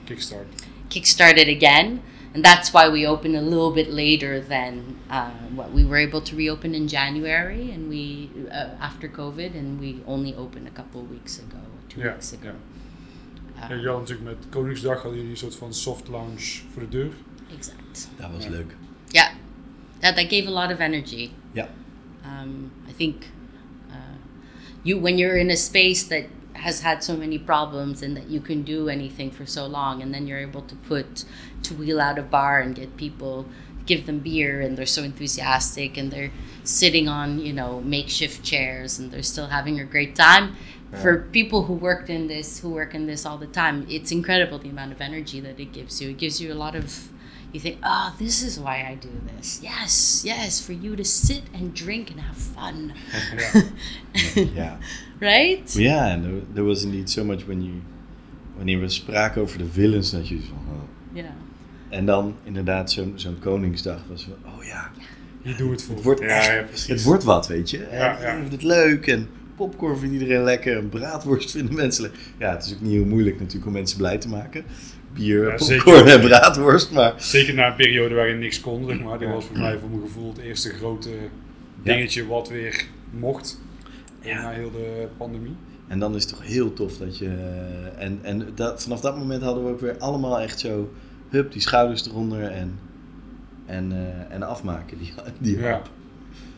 [0.07, 0.47] Kickstart.
[0.89, 2.03] kickstart it again.
[2.35, 6.21] And that's why we opened a little bit later than uh, what we were able
[6.23, 11.01] to reopen in January, and we uh, after COVID, and we only opened a couple
[11.03, 12.49] of weeks ago, two Ja, weeks ago.
[12.49, 12.55] ja.
[12.55, 16.83] Uh, Ja, jullie hadden natuurlijk met Koningsdag hadden jullie een soort van soft lounge voor
[16.83, 17.11] de deur.
[17.57, 18.09] exact.
[18.19, 18.51] Dat was Ja.
[18.51, 18.75] leuk.
[19.11, 19.29] Yeah,
[20.01, 21.31] that that gave a lot of energy.
[21.53, 21.69] Ja.
[22.25, 23.15] Um, I think
[23.91, 23.95] uh,
[24.83, 26.25] you when you're in a space that
[26.63, 30.15] has had so many problems and that you can do anything for so long, and
[30.15, 31.25] then you're able to put
[31.65, 33.47] to wheel out a bar and get people
[33.85, 36.31] give them beer and they're so enthusiastic and they're
[36.63, 40.57] sitting on you know makeshift chairs and they're still having a great time.
[41.01, 44.59] For people who worked in this who work in this all the time it's incredible
[44.59, 46.11] the amount of energy that it gives you.
[46.11, 47.12] It gives you a lot of
[47.53, 51.43] you think oh this is why i do this yes yes for you to sit
[51.55, 52.93] and drink and have fun
[54.55, 54.79] Ja.
[55.31, 57.75] right Ja, en there, there was indeed so much when you...
[58.57, 60.75] Wanneer we spraken over de villains, dat je van...
[60.75, 60.83] oh.
[61.13, 61.31] yeah
[61.89, 64.53] En dan inderdaad zo'n zo'n Koningsdag was van...
[64.53, 64.91] Oh ja,
[65.43, 65.95] doen we het voor.
[65.95, 66.87] het wordt, Ja, echt, ja, precies.
[66.89, 67.79] het wordt wat, weet je.
[67.79, 68.35] Ja, en ja.
[68.35, 70.77] iedereen vindt het leuk en popcorn vindt iedereen lekker.
[70.77, 72.15] En braadworst vinden mensen leuk.
[72.39, 74.65] Ja, het is ook niet heel moeilijk natuurlijk om mensen blij te maken.
[75.15, 76.07] Bier, Ja, popcorn zeker.
[76.07, 77.15] en braadworst, maar...
[77.17, 79.19] Zeker na een periode waarin niks kon, zeg maar.
[79.19, 79.35] Dit Ja.
[79.35, 81.11] was voor mij voor mijn gevoel het eerste grote
[81.83, 83.61] dingetje wat weer mocht.
[84.21, 84.43] Ja.
[84.43, 85.55] Na heel de pandemie.
[85.89, 87.29] En dan is het toch heel tof dat je...
[87.99, 90.93] En, en dat, vanaf dat moment hadden we ook weer allemaal echt zo...
[91.29, 92.79] Hup, die schouders eronder en,
[93.67, 95.71] en, eh, en afmaken, die, die Ja.
[95.71, 95.91] hap.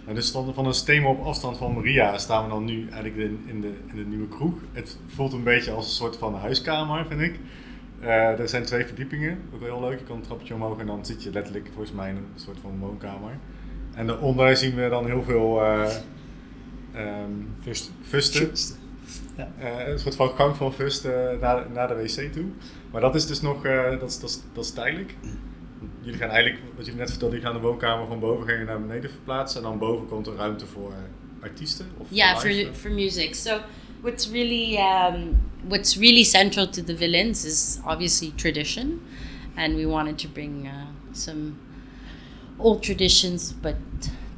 [0.04, 3.16] Nou, dus van, van een stema op afstand van Maria staan we dan nu eigenlijk
[3.16, 4.54] in, in, de, in de nieuwe kroeg.
[4.72, 7.38] Het voelt een beetje als een soort van huiskamer, vind ik.
[8.04, 9.98] Eh, er zijn twee verdiepingen, ook wel heel leuk.
[9.98, 12.58] Je kan een trappetje omhoog en dan zit je letterlijk volgens mij in een soort
[12.60, 13.38] van woonkamer.
[13.94, 15.96] En daaronder zien we dan heel veel eh
[16.92, 17.30] ehm,
[17.64, 18.50] Dus fusten.
[19.36, 22.44] Eh, een soort van gang van fusten naar, naar de wc toe.
[22.90, 25.14] Maar dat is dus nog, eh, dat, is, dat, is, dat is tijdelijk.
[26.00, 28.80] Jullie gaan eigenlijk, wat jullie net vertelden, jullie gaan de woonkamer van boven gaan naar
[28.80, 29.62] beneden verplaatsen.
[29.62, 30.92] En dan boven komt er ruimte voor
[31.40, 31.86] artiesten?
[31.96, 32.72] Of eh?
[32.72, 33.60] for music so
[34.04, 39.00] what's really um, what's really central to the villains is obviously tradition.
[39.56, 41.58] And we wanted to bring uh, some
[42.58, 43.76] old traditions but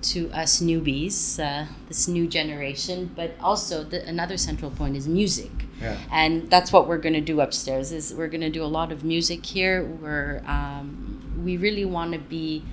[0.03, 3.11] to us newbies uh, this new generation.
[3.17, 5.51] But also the, another central point is music.
[5.83, 5.95] Ja.
[6.11, 8.93] and that's what we're going to do upstairs is we're going to do a lot
[8.93, 9.85] of music here.
[9.85, 12.65] We're um, we really want to be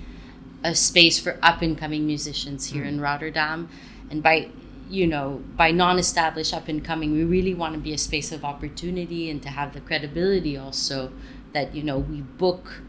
[0.62, 3.68] a space for up and coming musicians here in Rotterdam.
[4.10, 4.48] And by
[4.88, 8.44] you know by non-established up and coming we really want to be a space of
[8.44, 11.12] opportunity and to have the credibility also
[11.52, 12.82] that you know we book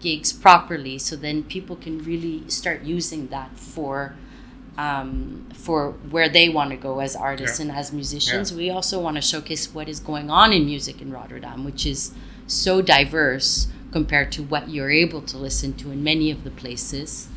[0.00, 4.14] gigs properly so then people can really start using that for
[4.78, 7.66] um, for where they want to go as artists Yeah.
[7.68, 8.52] and as musicians.
[8.52, 12.12] We also want to showcase what is going on in music in Rotterdam, which is
[12.46, 17.28] so diverse compared to what you're able to listen to in many of the places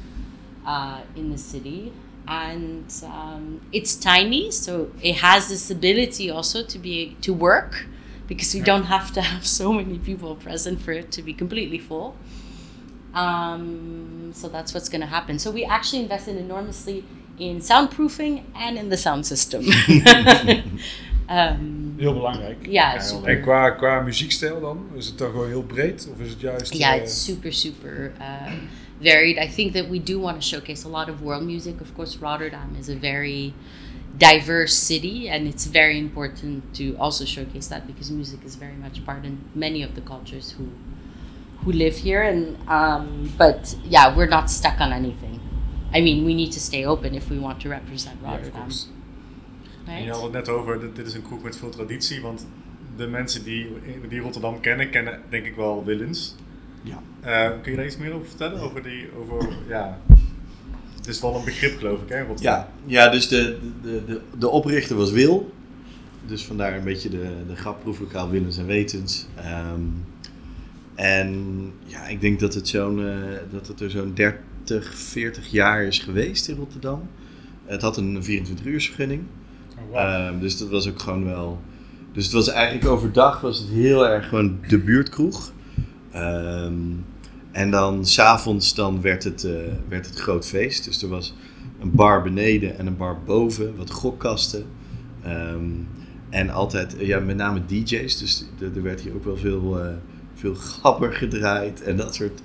[0.66, 1.94] uh, in the city.
[2.30, 7.88] And um, it's tiny, so it has this ability also to be to work
[8.28, 11.80] because we don't have to have so many people present for it to be completely
[11.80, 12.16] full.
[13.16, 15.40] Um, so that's what's going to happen.
[15.40, 17.04] So we actually invested enormously
[17.40, 19.66] in soundproofing and in the sound system.
[21.30, 22.68] um, heel belangrijk.
[22.68, 23.30] yeah, heel super.
[23.30, 24.90] En qua, qua muziekstijl dan?
[24.96, 26.10] Is het dan gewoon heel breed?
[26.12, 26.74] Of is het juist...
[26.74, 28.54] yeah, eh, it's super, super uh,
[29.02, 29.38] varied.
[29.38, 31.82] I think that we do want to showcase a lot of world music.
[31.82, 33.54] Of course, Rotterdam is a very
[34.18, 39.06] diverse city, and it's very important to also showcase that because music is very much
[39.06, 40.70] part in many of the cultures who
[41.64, 42.22] who live here.
[42.22, 45.40] And um, but yeah, we're not stuck on anything.
[45.94, 48.30] I mean, we need to stay open if we want to represent Rotterdam.
[48.30, 48.88] ja, of Rotterdam, course.
[49.86, 50.16] En je right?
[50.16, 52.48] had het net over, dit is een kroeg met veel traditie, want
[52.96, 53.68] de mensen die,
[54.10, 56.36] die Rotterdam kennen, kennen denk ik wel Willens.
[56.82, 57.02] Ja.
[57.22, 58.60] Eh, kun je daar iets meer over vertellen?
[58.60, 60.00] Over die, over, ja,
[60.96, 62.54] het is wel een begrip geloof ik hè, Rotterdam.
[62.54, 65.54] Ja, ja dus de, de, de, de oprichter was Wil.
[66.26, 67.84] Dus vandaar een beetje de, de grap
[68.30, 69.28] Willens en Wetens.
[69.36, 69.82] Ehm,
[70.96, 73.16] en ja, ik denk dat het, zo'n, eh,
[73.52, 77.10] dat het er zo'n 30, 40 jaar is geweest in Rotterdam.
[77.66, 79.24] Het had een 24 uursvergunning.
[79.78, 80.28] Oh, wauw.
[80.28, 81.62] Ehm, dus dat was ook gewoon wel
[82.14, 85.52] Dus het was eigenlijk overdag was het heel erg gewoon de buurtkroeg.
[86.12, 86.74] Ehm,
[87.52, 89.54] en dan s'avonds dan werd het, eh,
[89.88, 90.86] werd het groot feest.
[90.86, 91.36] Dus er was
[91.80, 94.66] een bar beneden en een bar boven, wat gokkasten.
[95.24, 95.70] Ehm,
[96.30, 98.18] en altijd, ja, met name DJ's.
[98.18, 99.94] Dus er er werd hier ook wel veel, eh,
[100.34, 102.42] veel gabber gedraaid en dat soort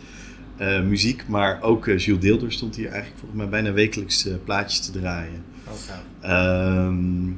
[0.57, 1.29] eh, muziek.
[1.29, 5.42] Maar ook Jules Deelder stond hier eigenlijk volgens mij bijna wekelijks plaatjes te draaien.
[5.66, 6.31] Oh.
[6.31, 7.33] Ehm,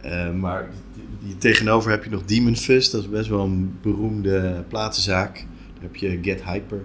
[0.00, 0.68] eh, maar
[1.38, 2.92] tegenover heb je nog Demon Fist.
[2.92, 5.34] Dat is best wel een beroemde platenzaak.
[5.34, 6.82] Daar heb je Get Hyper.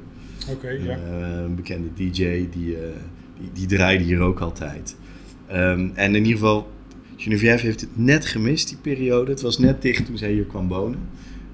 [0.49, 0.97] Oké, ja.
[0.97, 2.81] Eh, een bekende DJ, die, eh,
[3.39, 4.95] die, die draaide hier ook altijd.
[5.47, 6.71] Ehm, en in ieder geval,
[7.15, 9.31] Geneviève heeft het net gemist, die periode.
[9.31, 10.99] Het was net dicht toen zij hier kwam wonen.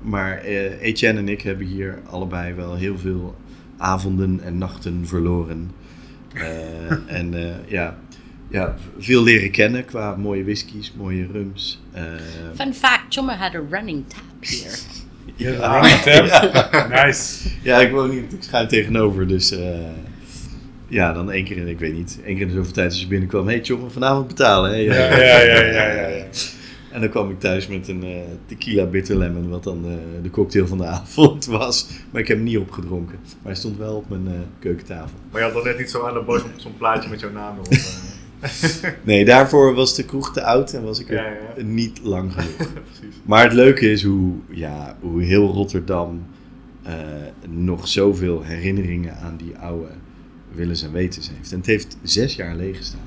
[0.01, 3.35] Maar eh Etienne en ik hebben hier allebei wel heel veel
[3.77, 5.71] avonden en nachten verloren.
[7.07, 7.33] En
[7.67, 7.97] ja,
[8.49, 11.81] ja, veel leren kennen qua mooie whiskies, mooie rums.
[11.91, 12.03] Eh,
[12.55, 14.77] Fun fact: Choma had a running tap here.
[15.35, 15.79] Ja, Ja.
[15.79, 16.89] running tab.
[17.05, 17.49] Nice.
[17.63, 19.79] Ja, ik woon hier natuurlijk schuin tegenover, dus eh,
[20.87, 23.07] ja, dan één keer in, ik weet niet, één keer in zoveel tijd als je
[23.07, 24.75] binnenkwam, hé hey, John, vanavond betalen, hè?
[24.77, 26.25] Ja, ja, ja, ja, ja, ja.
[26.91, 30.29] En dan kwam ik thuis met een eh, tequila bitter lemon, wat dan eh, de
[30.29, 31.87] cocktail van de avond was.
[32.11, 35.17] Maar ik heb hem niet opgedronken, maar hij stond wel op mijn eh, keukentafel.
[35.31, 37.53] Maar je had dan net niet zo aan de boos zo'n plaatje met jouw naam
[37.53, 37.73] erop.
[39.03, 41.23] Nee, daarvoor was de kroeg te oud en was ik er Ja,
[41.57, 41.63] ja.
[41.63, 42.71] niet lang genoeg.
[43.25, 46.25] Maar het leuke is hoe, ja, hoe heel Rotterdam
[46.83, 46.93] eh,
[47.47, 49.87] nog zoveel herinneringen aan die oude
[50.51, 51.51] willens en wetens heeft.
[51.51, 52.99] En het heeft zes jaar leeg gestaan.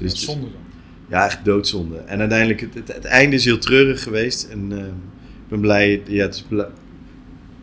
[0.00, 0.60] Dus zonde dan.
[1.08, 1.96] ja, echt doodzonde.
[1.96, 4.44] En uiteindelijk, het, het, het einde is heel treurig geweest.
[4.44, 6.44] En eh, ik ben blij, ja, het is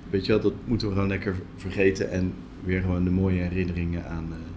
[0.09, 2.11] weet je wel, dat moeten we gewoon lekker vergeten.
[2.11, 4.27] En weer gewoon de mooie herinneringen aan...
[4.31, 4.48] eh,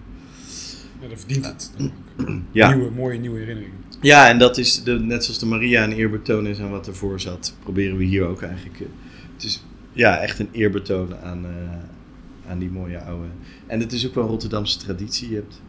[1.03, 1.71] Ja, dat verdient het.
[2.51, 2.73] ja.
[2.75, 3.77] Nieuwe, mooie nieuwe herinneringen.
[4.01, 7.19] Ja, en dat is de, net zoals de Maria een eerbetoon is aan wat ervoor
[7.19, 8.79] zat, proberen we hier ook eigenlijk.
[8.79, 8.87] eh,
[9.33, 13.27] het is ja, echt een eerbetoon aan, eh, aan die mooie oude.
[13.67, 15.29] En het is ook wel een Rotterdamse traditie.
[15.29, 15.61] Je hebt,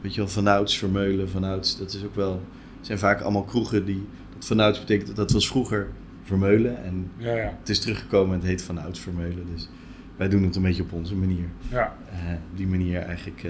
[0.00, 1.78] weet je wel, vanouds, Vermeulen, vanouds.
[1.78, 2.42] Dat is ook wel,
[2.80, 5.88] zijn vaak allemaal kroegen die, dat vanouds betekent, dat was vroeger
[6.22, 6.84] Vermeulen.
[6.84, 7.56] En Ja, ja.
[7.60, 9.46] het is teruggekomen en het heet vanouds Vermeulen.
[9.54, 9.68] Dus
[10.16, 11.48] wij doen het een beetje op onze manier.
[11.70, 11.96] ja.
[12.10, 12.16] Eh,
[12.54, 13.44] die manier eigenlijk.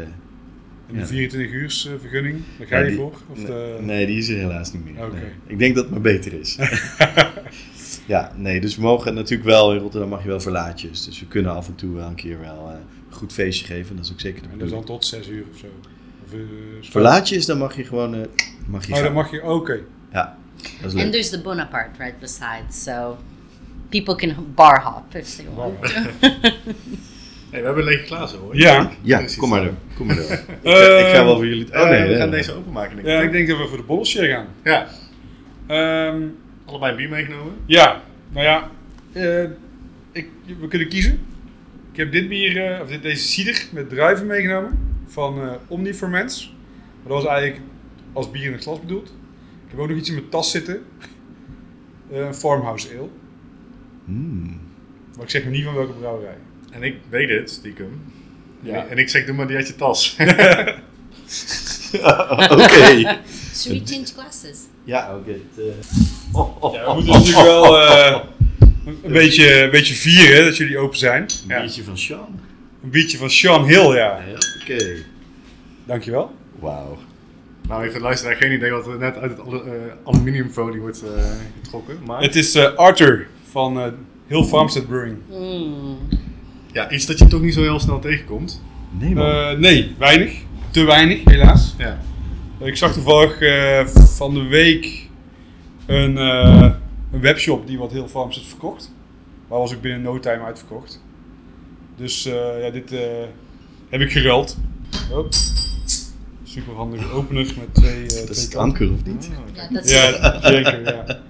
[0.89, 1.07] En de Ja.
[1.07, 3.13] 24 uur vergunning, daar ga Ja, je die- voor?
[3.31, 3.79] Of nee, de...
[3.81, 5.05] nee, die is er helaas niet meer.
[5.05, 5.15] Oké.
[5.15, 5.31] Nee.
[5.47, 6.59] Ik denk dat het maar beter is.
[8.07, 11.05] ja, nee, dus we mogen natuurlijk wel, in Rotterdam mag je wel verlaatjes.
[11.05, 12.77] Dus we kunnen af en toe wel een keer wel eh,
[13.11, 13.97] een goed feestje geven.
[13.97, 15.67] Dat is ook zeker de En dat is dan tot 6 uur of zo.
[16.27, 16.39] Of, eh.
[16.91, 18.21] Verlaatjes, dan mag je gewoon, eh,
[18.67, 19.05] mag je Oh, gaan.
[19.05, 19.81] dan mag je, oké.
[20.13, 21.13] Ja, dat is And leuk.
[21.13, 23.17] there's the Bonaparte right beside, so
[23.89, 25.75] people can bar hop if they want.
[27.57, 28.57] Hey, we hebben een lege glazen hoor.
[28.57, 28.91] Ja.
[29.03, 29.75] Ja, kom maar door.
[29.97, 30.25] Kom maar door.
[30.33, 31.67] ik, ga- ik ga wel voor jullie...
[31.75, 32.39] Oh Oh nee, we nee, gaan nee.
[32.39, 32.95] deze openmaken.
[32.97, 33.13] Denk ik.
[33.15, 34.47] Ja, ik denk dat we voor de bolletshare gaan.
[34.65, 34.87] Ja,
[35.67, 36.23] Ehm,
[36.65, 37.53] allebei een bier meegenomen.
[37.67, 38.71] ja, nou ja,
[39.13, 39.43] eh,
[40.13, 40.29] ik,
[40.61, 41.13] we kunnen kiezen.
[41.93, 46.55] Ik heb dit bier, eh, of dit, deze cider met druiven meegenomen van eh Omniferments.
[47.03, 47.61] Maar dat was eigenlijk
[48.13, 49.09] als bier in het glas bedoeld.
[49.65, 50.83] Ik heb ook nog iets in mijn tas zitten.
[52.13, 53.09] Eh, Farmhouse Ale.
[54.05, 54.61] Mm.
[55.15, 56.37] Maar ik zeg nog niet van welke brouwerij.
[56.77, 58.03] En ik weet het, stiekem.
[58.61, 58.87] Ja.
[58.87, 60.17] En ik zeg, doe maar die uit je tas.
[62.51, 63.19] Oké.
[63.55, 64.59] Should we change glasses?
[64.85, 65.31] Ja, oké.
[65.57, 65.65] eh,
[66.33, 68.21] oh, oh, Ja, we moeten natuurlijk wel eh,
[68.85, 71.23] een, een beetje, een beetje vieren dat jullie open zijn.
[71.23, 71.61] Een Ja.
[71.61, 72.41] biertje van Sean.
[72.83, 73.95] Een biertje van Sean Hill, ja.
[73.95, 74.21] Ja,
[74.63, 74.97] Oké.
[75.85, 76.35] Dankjewel.
[76.59, 76.99] Wauw.
[77.69, 79.71] nou heeft de luisteraar geen idee wat er net uit het eh,
[80.05, 81.23] aluminiumfolie wordt eh,
[81.63, 81.99] getrokken.
[82.07, 83.87] Maar Het is eh, Arthur van eh
[84.27, 85.17] Hill Farmstead Brewing.
[85.31, 85.99] Mm.
[86.77, 88.63] Ja, iets dat je toch niet zo heel snel tegenkomt.
[88.99, 89.27] Nee man.
[89.27, 90.33] Eh, nee, weinig.
[90.71, 91.75] Te weinig, helaas.
[91.79, 92.01] Ja.
[92.59, 95.09] Ik zag toevallig eh, van de week
[95.87, 96.71] een, eh,
[97.13, 98.93] een webshop die wat Hill Farmstead verkocht.
[99.49, 101.03] Maar was ook binnen no time uitverkocht.
[101.97, 103.01] Dus eh, ja, dit eh,
[103.89, 104.57] heb ik geruild.
[105.13, 105.27] Oh.
[106.45, 109.31] Super handige opener met twee, eh dat twee is het anker of niet?
[109.53, 110.83] Yeah, that's Ja, zeker.
[110.83, 111.21] Ja.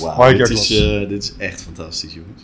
[0.00, 0.68] Wauw, dit, is,
[1.08, 2.42] dit is echt fantastisch, jongens.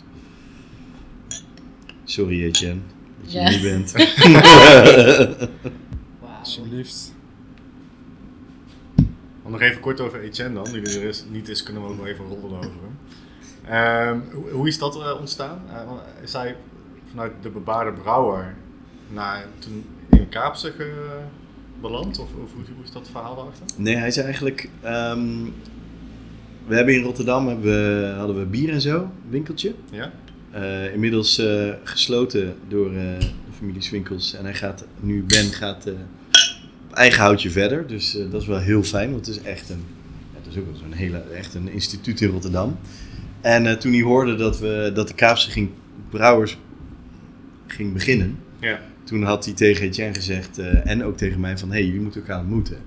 [2.13, 2.81] Sorry, Etienne,
[3.21, 3.45] dat je Ja.
[3.45, 3.91] er niet bent.
[6.19, 6.29] wow.
[6.39, 7.13] Alsjeblieft.
[9.43, 11.89] Om nog even kort over Etienne dan, nu die er is, niet is, kunnen we
[11.89, 12.97] ook nog even rollen over hem.
[13.71, 15.61] Ehm, hoe, hoe is dat eh, ontstaan?
[15.69, 16.55] Eh, want is hij
[17.09, 18.55] vanuit de bebaarde brouwer
[19.13, 21.19] naar toen in Kaapse ge-
[21.81, 22.19] beland?
[22.19, 23.65] Of, of hoe, hoe is dat verhaal daarachter?
[23.77, 24.69] nee, hij is eigenlijk...
[24.81, 25.43] ehm,
[26.67, 29.73] we hebben in Rotterdam hebben we, hadden we bier en zo, een winkeltje.
[29.91, 30.11] Ja?
[30.53, 34.33] Eh, inmiddels eh, gesloten door eh, de familie Swinkels.
[34.33, 35.87] En hij gaat, nu Ben gaat
[36.89, 37.87] op eigen houtje verder.
[37.87, 39.83] Dus dat is wel heel fijn, want het is echt een,
[40.33, 42.77] het was ook wel zo'n hele, echt een instituut in Rotterdam.
[43.41, 45.69] En toen hij hoorde dat, we, dat de Kaapse ging,
[46.09, 46.57] brouwers
[47.67, 48.79] ging beginnen, Ja.
[49.03, 52.21] toen had hij tegen Etienne gezegd, en ook tegen mij, van hé, hey, jullie moeten
[52.21, 52.77] elkaar ontmoeten.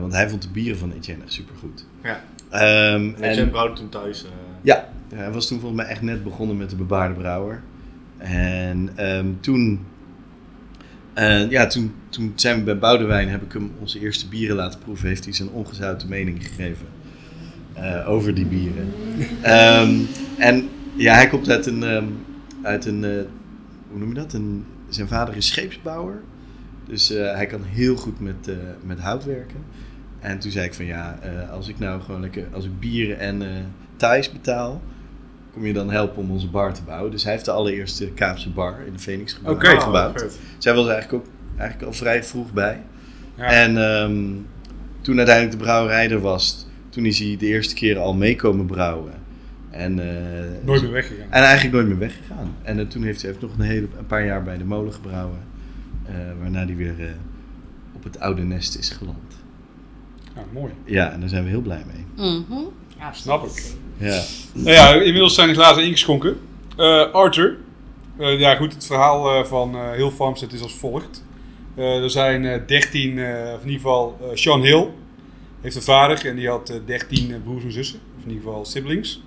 [0.00, 1.86] Want hij vond de bieren van Etienne echt supergoed.
[2.02, 2.24] Ja.
[2.50, 4.24] Ehm, En Jen brouwde toen thuis.
[4.62, 7.62] ja, hij was toen volgens mij echt net begonnen met de bebaarde brouwer.
[8.18, 9.80] En ehm, toen,
[11.12, 14.80] eh, ja, toen, toen zijn we bij Boudewijn, heb ik hem onze eerste bieren laten
[14.80, 15.08] proeven.
[15.08, 16.86] Heeft hij zijn ongezouten mening gegeven
[17.72, 18.92] eh, over die bieren.
[19.42, 19.94] Ehm,
[20.38, 22.06] en ja, hij komt uit een, ehm,
[22.62, 23.22] uit een eh,
[23.90, 24.32] hoe noem je dat?
[24.32, 26.20] Een, zijn vader is scheepsbouwer.
[26.86, 28.50] Dus hij kan heel goed met,
[28.82, 29.56] met hout werken.
[30.20, 31.18] En toen zei ik van ja,
[31.50, 33.42] als ik nou gewoon lekker, als ik bieren en
[33.96, 34.82] Thais betaal,
[35.54, 37.10] kom je dan helpen om onze bar te bouwen.
[37.10, 39.56] Dus hij heeft de allereerste Kaapse bar in de Phoenix gebouwd.
[39.56, 39.80] Oké.
[39.80, 40.20] gebouwd.
[40.20, 40.38] vet.
[40.58, 42.82] Zij was er eigenlijk ook eigenlijk al vrij vroeg bij.
[43.34, 43.44] Ja.
[43.44, 44.24] En ehm,
[45.00, 49.12] toen uiteindelijk de brouwerij er was, toen is hij de eerste keer al meekomen brouwen.
[49.70, 51.26] En, eh, Nooit meer weggegaan.
[51.30, 52.54] en eigenlijk nooit meer weggegaan.
[52.62, 54.92] En eh, toen heeft hij heeft nog een, hele, een paar jaar bij de molen
[54.92, 55.38] gebrouwen.
[56.06, 57.06] eh, waarna hij weer eh,
[57.96, 59.18] op het oude nest is geland.
[60.34, 60.72] Ja, mooi.
[60.84, 62.26] Ja, en daar zijn we heel blij mee.
[62.28, 62.52] Mhm.
[63.12, 63.62] Snap ik.
[63.96, 66.40] Ja, Nou ja, inmiddels zijn de glazen ingeschonken.
[66.76, 67.56] Eh, Arthur.
[68.18, 71.24] Eh, ja, goed, het verhaal eh, van Hill Farmstead is als volgt.
[71.76, 73.12] Er zijn eh 13,
[73.54, 74.86] of in ieder geval Sean Hill
[75.60, 78.44] heeft een vader en die had eh 13 eh, broers en zussen, of in ieder
[78.44, 79.22] geval siblings.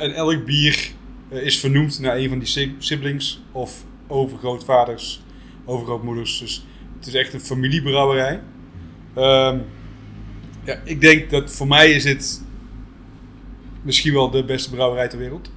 [0.00, 0.90] En elk bier
[1.30, 5.22] is vernoemd naar een van die si- siblings of overgrootvaders,
[5.64, 6.38] overgrootmoeders.
[6.38, 6.64] Dus
[6.98, 8.40] het is echt een familiebrouwerij.
[9.14, 9.58] Ehm,
[10.64, 12.43] ja, ik denk dat voor mij is het
[13.84, 15.50] misschien wel de beste brouwerij ter wereld.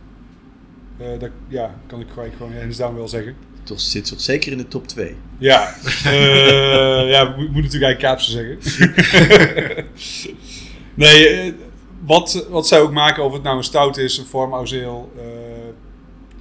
[0.98, 3.36] Eh, dat ja, kan ik gewoon, gewoon hands down wel zeggen.
[3.64, 5.16] toch zit ze zeker in de top 2.
[5.38, 8.58] Ja, eh, ja, moet, moet natuurlijk eigenlijk Kaapse zeggen.
[10.94, 11.54] nee, eh,
[12.06, 15.06] wat, wat zij ook maken, of het nou een stout is, een farmhouse ale,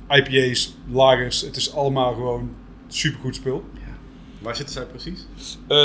[0.08, 2.50] IPA's, lagers, het is allemaal gewoon
[2.88, 3.64] supergoed spul.
[4.38, 5.26] Waar zitten zij precies?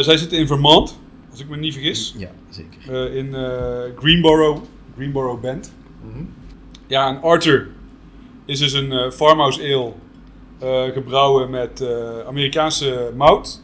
[0.05, 0.99] Zij zitten in Vermont,
[1.31, 2.15] als ik me niet vergis.
[2.17, 3.13] Ja, zeker.
[3.15, 3.35] In
[3.95, 5.71] Greenboro, Greenboro Bend.
[6.87, 7.67] Ja, en Arthur
[8.45, 9.93] is dus een eh, farmhouse ale
[10.59, 13.61] eh, gebrouwen met eh, Amerikaanse mout,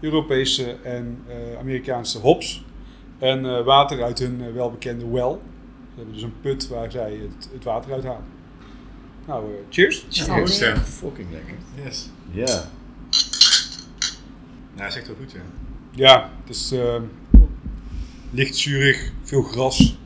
[0.00, 2.64] Europese en eh, Amerikaanse hops
[3.18, 5.30] en eh, water uit hun welbekende well.
[5.94, 8.24] Ze hebben dus een put waar zij het, het water uit halen.
[9.26, 10.06] Nou, cheers.
[10.08, 10.76] Cheers, ja.
[10.76, 11.54] Fucking lekker.
[11.84, 12.10] Yes.
[12.30, 12.64] Ja.
[14.76, 15.40] Ja, zegt wel goed, ja.
[15.90, 16.74] Ja, het is
[18.30, 19.98] licht zuurig, veel gras,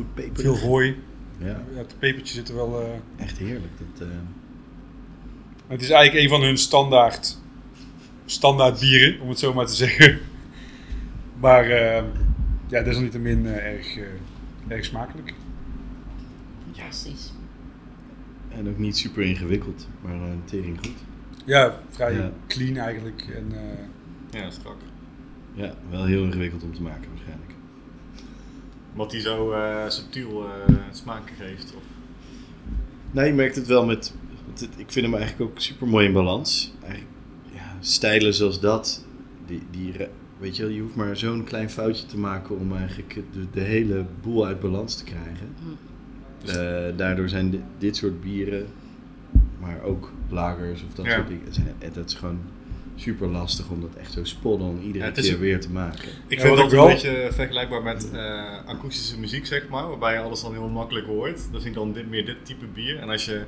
[0.00, 0.42] Goed peper.
[0.42, 0.96] veel hooi.
[1.38, 2.80] Ja, Ja, het pepertje zit er wel...
[2.82, 3.72] eh, echt heerlijk.
[3.78, 4.14] Dat, eh,
[5.66, 7.38] Het is eigenlijk een van hun standaard,
[8.24, 10.18] standaard bieren, om het zo maar te zeggen.
[11.40, 12.04] Maar eh,
[12.68, 14.04] ja, desalniettemin eh erg, eh,
[14.68, 15.34] erg smakelijk.
[16.72, 17.32] Fantastisch.
[18.48, 20.96] en ook niet super ingewikkeld, maar uh, tering goed.
[21.46, 22.32] Ja, vrij Ja.
[22.46, 23.26] clean eigenlijk.
[23.34, 24.76] En, eh, Ja, strak.
[25.54, 27.08] Ja, wel heel ingewikkeld om te maken.
[29.00, 31.74] Wat die zo eh, subtiel eh smaken geeft.
[31.76, 31.82] Of...
[33.10, 34.14] Nou, je merkt het wel met.
[34.58, 36.72] het- ik vind hem eigenlijk ook super mooi in balans.
[36.82, 37.12] Eigenlijk,
[37.54, 39.04] ja, stijlen zoals dat.
[39.46, 39.92] Die, die,
[40.38, 43.60] weet je wel, je hoeft maar zo'n klein foutje te maken om eigenlijk de, de
[43.60, 45.54] hele boel uit balans te krijgen.
[46.46, 48.66] Eh, daardoor zijn di- dit soort bieren,
[49.60, 51.14] maar ook lagers of dat Ja.
[51.14, 52.38] soort dingen, zijn, dat is gewoon
[53.00, 55.70] super lastig om dat echt zo spot-on iedere Ja, het is keer een- weer te
[55.70, 56.08] maken.
[56.26, 59.88] Ik Ja, vind dat ik een beetje vergelijkbaar met eh, akoestische muziek, zeg maar.
[59.88, 61.36] Waarbij je alles dan heel makkelijk hoort.
[61.36, 62.98] Dat vind ik dan dit, meer dit type bier.
[62.98, 63.42] En als je,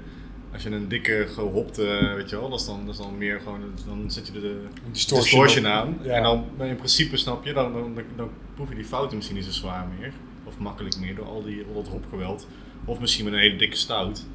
[0.52, 3.40] als je een dikke gehopte, weet je wel, dat is dan, dat is dan meer
[3.40, 5.70] gewoon, dan zet je de, de distortion, distortion op.
[5.72, 5.98] aan.
[6.02, 6.10] Ja.
[6.12, 9.36] En dan in principe snap je, dan, dan, dan, dan proef je die fouten misschien
[9.38, 10.12] niet zo zwaar meer.
[10.44, 12.46] Of makkelijk meer door al, die, al dat hopgeweld.
[12.84, 14.26] Of misschien met een hele dikke stout.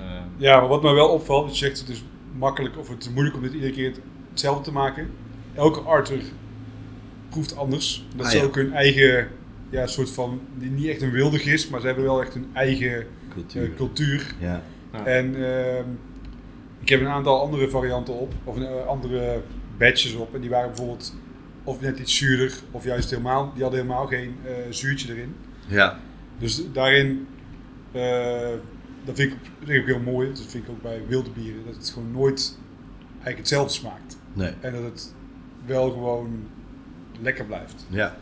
[0.00, 2.02] Eh, Ja, maar wat mij wel opvalt, dat je zegt het is
[2.38, 3.92] makkelijk of het is moeilijk om dit iedere keer
[4.36, 5.10] hetzelfde te maken.
[5.54, 6.22] Elke Arthur
[7.28, 8.06] proeft anders.
[8.16, 8.44] Dat Ah, ze ja.
[8.44, 9.28] ook hun eigen,
[9.70, 12.46] ja, soort van, die niet echt een wilde gist, maar ze hebben wel echt hun
[12.52, 13.74] eigen eh, Cultuur.
[13.74, 14.34] cultuur.
[14.40, 14.62] ja.
[14.92, 15.04] ja.
[15.06, 15.84] En ehm,
[16.80, 19.42] ik heb een aantal andere varianten op, of eh, andere
[19.78, 20.34] batches op.
[20.34, 21.14] En die waren bijvoorbeeld
[21.64, 25.34] of net iets zuurder, of juist helemaal, die hadden helemaal geen eh, zuurtje erin.
[25.68, 25.98] ja.
[26.38, 27.26] Dus daarin,
[27.92, 28.48] eh,
[29.04, 29.32] dat vind
[29.66, 30.28] ik ook heel mooi.
[30.28, 32.58] Dat vind ik ook bij wilde bieren, dat het gewoon nooit
[33.12, 34.18] eigenlijk hetzelfde smaakt.
[34.36, 34.52] Nee.
[34.60, 35.14] En dat het
[35.66, 36.28] wel gewoon
[37.20, 37.86] lekker blijft.
[37.88, 38.16] Ja.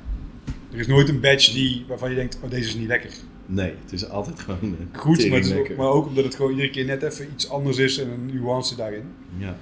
[0.73, 3.11] Er is nooit een batch die, waarvan je denkt, oh deze is niet lekker.
[3.47, 6.71] Nee, het is altijd gewoon eh, Goed, maar, ook- maar ook omdat het gewoon iedere
[6.71, 9.05] keer net even iets anders is en een nuance daarin.
[9.37, 9.57] Ja.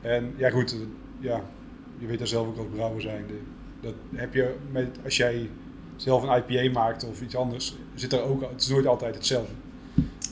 [0.00, 0.78] En ja goed, eh,
[1.20, 1.42] ja,
[1.98, 3.32] je weet daar zelf ook als brouwer zijnde.
[3.80, 5.48] Dat heb je met, als jij
[5.96, 9.52] zelf een IPA maakt of iets anders, zit er ook, het is nooit altijd hetzelfde.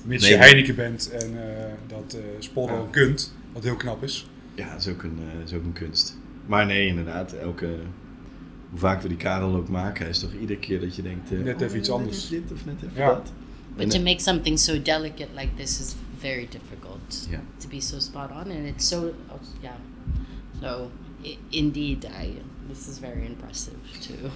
[0.04, 2.16] Mits Nee, je Heineken bent en eh, dat
[2.54, 2.72] Ja.
[2.76, 4.26] ook kunt, wat heel knap is.
[4.56, 6.16] Ja, dat is ook een, eh, is ook een kunst.
[6.46, 7.66] Maar nee, inderdaad, elke,
[8.70, 11.32] hoe vaak we die Karel ook maken, is toch iedere keer dat je denkt...
[11.32, 12.28] eh, Net even iets net anders.
[12.28, 13.06] Dit of net even Ja.
[13.06, 13.32] dat.
[13.74, 17.26] But En, to make something so delicate like this is very difficult.
[17.30, 17.40] Yeah.
[17.58, 19.12] To be so spot on, and it's so
[19.60, 19.72] yeah.
[20.60, 20.90] So
[21.48, 24.28] indeed, I this is very impressive too.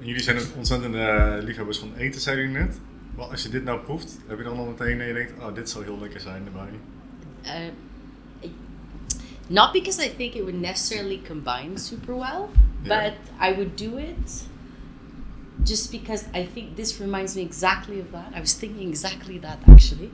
[0.00, 2.80] En jullie zijn ook ontzettende eh, liefhebbers van eten, zei jullie net.
[3.16, 5.70] Als je dit nou proeft, heb je dan al meteen dat je denkt, oh, dit
[5.70, 6.70] zal heel lekker zijn erbij.
[7.44, 7.72] Uh,
[9.48, 12.50] not because I think it would necessarily combine super well,
[12.84, 12.88] Yeah.
[12.88, 14.44] but I would do it
[15.64, 18.32] just because I think this reminds me exactly of that.
[18.34, 20.10] I was thinking exactly that actually.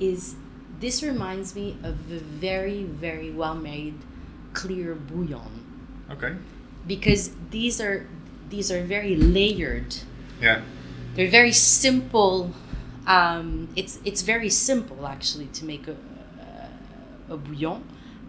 [0.00, 0.34] Is
[0.80, 3.94] this reminds me of a very, very well made
[4.52, 5.64] clear bouillon.
[6.10, 6.34] Okay.
[6.86, 8.06] Because these are
[8.48, 9.94] these are very layered
[10.40, 10.62] Yeah.
[11.14, 12.52] they're very simple.
[13.06, 15.96] Um, it's it's very simple actually to make a,
[17.30, 17.82] a, a bouillon,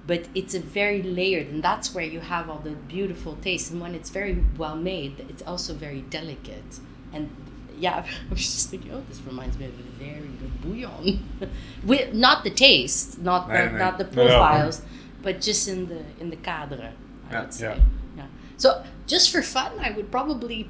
[0.10, 3.66] but it's a very layered, and that's where you have all the beautiful taste.
[3.72, 6.72] And when it's very well made, it's also very delicate.
[7.16, 7.30] And
[7.86, 7.97] yeah,
[8.30, 11.07] I was just thinking, oh, this reminds me of a very good bouillon.
[11.91, 13.78] With not the taste, not the, nee.
[13.86, 14.16] not the No, no.
[14.28, 14.82] profiles,
[15.26, 16.89] but just in the in the cadre.
[17.30, 17.41] I Yeah.
[17.41, 17.66] would say.
[17.66, 17.84] Yeah.
[18.18, 18.28] yeah.
[18.57, 18.68] So
[19.14, 20.68] just for fun, I would probably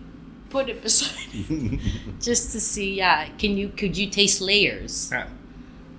[0.50, 1.80] put it beside
[2.28, 5.24] just to see yeah can you could you taste layers Ja.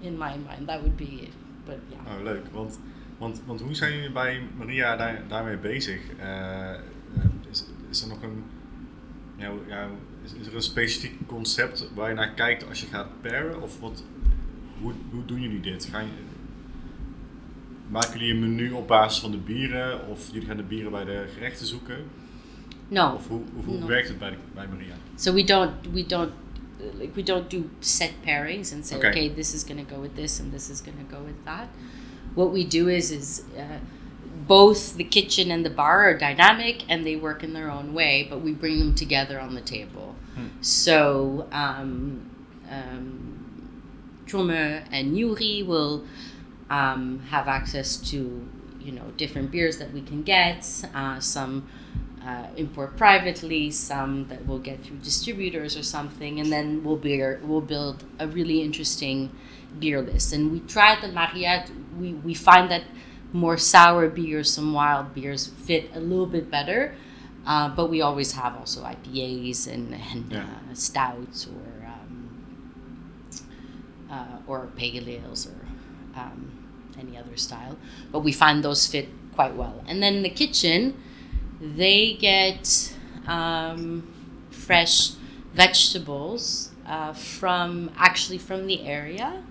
[0.02, 1.34] in my mind that would be it
[1.66, 2.42] but yeah Oh, leuk.
[2.52, 2.72] Want,
[3.20, 6.00] want, want hoe zijn jullie bij Maria daar, daarmee bezig?
[6.18, 6.80] Eh, eh,
[7.50, 8.42] is, is er nog een...
[9.36, 9.88] Ja,
[10.24, 13.62] is, is er een specifiek concept waar je naar kijkt als je gaat pairen?
[13.62, 14.04] Of wat,
[14.80, 15.84] hoe, hoe doen jullie dit?
[15.84, 16.10] Gaan je,
[17.88, 20.08] maken jullie een menu op basis van de bieren?
[20.08, 21.96] Of jullie gaan de bieren bij de gerechten zoeken?
[22.88, 23.86] no Of hoe, hoe, hoe No.
[23.86, 24.94] werkt het bij, de- bij Maria?
[25.16, 26.30] so we don't we don't
[26.98, 29.10] like we don't do set pairings and say Okay.
[29.10, 31.34] okay, this is going to go with this and this is going to go with
[31.44, 31.66] that
[32.34, 33.78] what we do is is uh,
[34.46, 38.26] both the kitchen and the bar are dynamic and they work in their own way
[38.28, 40.14] but we bring them together on the table.
[40.60, 42.30] So um,
[42.70, 43.36] um,
[44.92, 46.04] and Yuri will
[46.70, 48.46] um, have access to
[48.80, 51.68] you know different beers that we can get uh, some
[52.24, 57.40] uh, import privately some that we'll get through distributors or something and then we'll beer
[57.44, 59.30] we'll build a really interesting
[59.78, 62.82] beer list and we try the Mariette we, we find that
[63.32, 66.94] more sour beers some wild beers fit a little bit better
[67.46, 70.40] uh, but we always have also IPAs and, and Yeah.
[70.42, 72.28] uh, stouts or um,
[74.10, 76.50] uh, or pale ales or um,
[76.98, 77.76] any other style.
[78.12, 79.82] But we find those fit quite well.
[79.86, 81.00] And then in the kitchen,
[81.60, 82.94] they get
[83.26, 84.12] um,
[84.50, 85.10] fresh
[85.54, 89.42] vegetables uh, from actually from the area,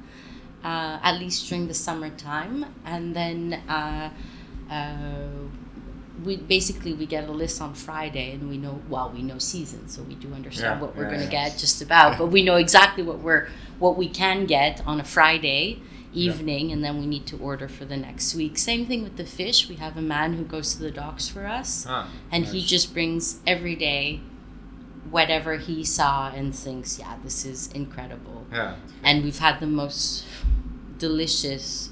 [0.63, 3.53] uh, at least during the summertime, and then.
[3.67, 4.09] Uh,
[4.69, 5.27] uh,
[6.23, 9.87] we basically we get a list on Friday and we know well we know season
[9.87, 11.49] so we do understand Yeah, what we're yeah, going to yeah.
[11.49, 12.17] get just about.
[12.17, 13.47] But we know exactly what we're
[13.79, 15.81] what we can get on a Friday
[16.13, 18.57] evening and then we need to order for the next week.
[18.57, 19.69] Same thing with the fish.
[19.69, 22.93] We have a man who goes to the docks for us Ah, and he just
[22.93, 24.19] brings every day
[25.09, 28.45] whatever he saw and thinks yeah this is incredible.
[28.51, 30.25] Ja, and we've had the most
[30.99, 31.89] delicious,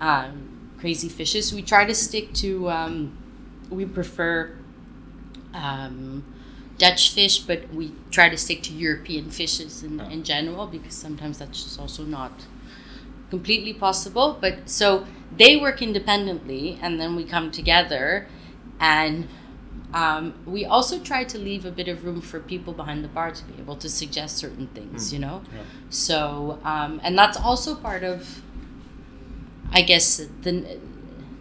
[0.00, 1.52] um, crazy fishes.
[1.52, 2.70] We try to stick to.
[2.70, 3.18] Um,
[3.70, 4.52] we prefer
[5.54, 6.24] um,
[6.78, 10.08] Dutch fish, but we try to stick to European fishes in, Oh.
[10.08, 12.46] in general because sometimes that's just also not
[13.30, 14.38] completely possible.
[14.40, 18.26] But so they work independently, and then we come together,
[18.78, 19.26] and
[19.96, 23.30] um, we also try to leave a bit of room for people behind the bar
[23.30, 25.12] to be able to suggest certain things.
[25.12, 25.42] You know.
[25.54, 25.62] Ja.
[25.88, 28.42] So, um, and that's also part of,
[29.72, 30.52] I guess, the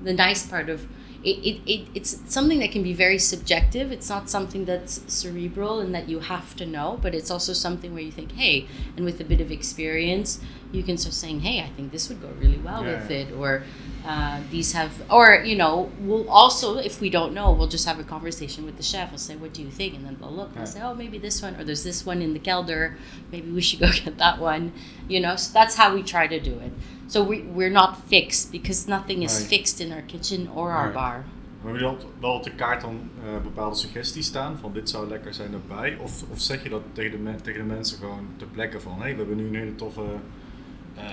[0.02, 0.88] the nice part of
[1.24, 1.88] it, it, it.
[1.96, 3.92] It's something that can be very subjective.
[3.92, 7.94] It's not something that's cerebral and that you have to know, but it's also something
[7.94, 10.40] where you think, hey, and with a bit of experience,
[10.72, 13.34] you can start saying, hey, I think this would go really well Yeah, with it,
[13.34, 13.64] or
[14.06, 18.00] uh, these have, or you know, we'll also, if we don't know, we'll just have
[18.00, 19.10] a conversation with the chef.
[19.10, 19.94] We'll say, what do you think?
[19.96, 20.74] And then they'll look and Yeah.
[20.74, 22.96] say, oh, maybe this one, or there's this one in the kelder.
[23.32, 24.72] Maybe we should go get that one.
[25.08, 26.72] You know, so that's how we try to do it.
[27.08, 29.50] So we, we're not fixed because nothing is Right.
[29.50, 31.24] fixed in our kitchen or our bar.
[31.64, 34.90] Maar hebben jullie dan wel op de kaart dan eh, bepaalde suggesties staan van dit
[34.90, 35.98] zou lekker zijn erbij?
[36.02, 38.92] Of, of zeg je dat tegen de, men- tegen de mensen gewoon ter plekke van
[38.94, 40.02] hé, hey, we hebben nu een hele toffe
[40.96, 41.04] eh,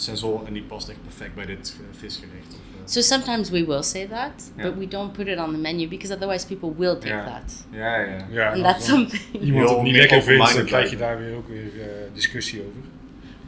[0.00, 2.46] sensor en die past echt perfect bij dit eh, visgericht.
[2.48, 4.66] Of, eh, So sometimes we will say that, Yeah.
[4.68, 7.24] but we don't put it on the menu because otherwise people will take Ja.
[7.24, 7.66] that.
[7.70, 8.26] ja, ja.
[8.30, 9.22] Ja, And en that's something.
[9.42, 12.60] iemand het niet meer lekker vindt, dan krijg je daar weer ook weer eh, discussie
[12.60, 12.80] over.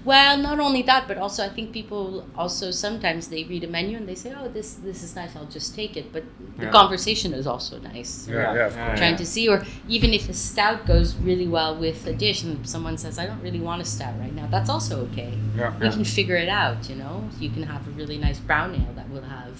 [0.04, 3.96] Well, not only that, but also I think people also sometimes they read a menu
[3.96, 5.36] and they say, "Oh, this this is nice.
[5.36, 6.22] I'll just take it." But
[6.56, 6.72] the Yeah.
[6.72, 8.26] conversation is also nice.
[8.30, 8.98] Ja, ja, of course.
[8.98, 12.56] Trying to see, or even if a stout goes really well with a dish, and
[12.68, 15.32] someone says, "I don't really want a stout right now," that's also okay.
[15.56, 15.72] Ja.
[15.80, 16.88] You can figure it out.
[16.88, 19.52] You know, you can have a really nice brown ale that will have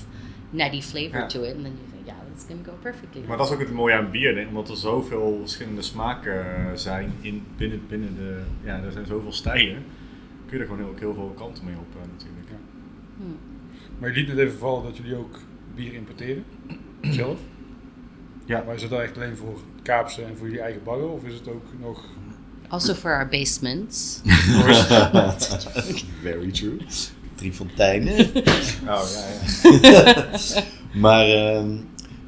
[0.52, 1.26] nutty flavor Ja.
[1.26, 3.60] to it, and then you think, "Yeah, that's gonna go perfectly." Maar dat is ook
[3.60, 7.80] het mooie aan bier, denk ik, omdat er zoveel verschillende smaken eh, zijn in, binnen,
[7.88, 8.42] binnen de...
[8.64, 9.84] Ja, er zijn zoveel stijlen.
[10.50, 12.48] Kun je er gewoon heel, ook heel veel kanten mee op eh, natuurlijk.
[13.16, 13.36] Hmm.
[13.98, 15.38] Maar je liet net even vallen dat jullie ook
[15.74, 16.44] bier importeren,
[17.20, 17.38] zelf.
[18.44, 18.62] Ja.
[18.66, 21.08] Maar is dat dan echt alleen voor kaapsen en voor jullie eigen bagger?
[21.08, 22.04] Of is het ook nog...
[22.68, 24.20] Also for our basements.
[26.22, 26.76] Very true.
[27.34, 28.16] Drie fonteinen.
[28.88, 29.02] Oh,
[29.72, 30.26] ja, ja.
[31.04, 31.76] maar, ehm,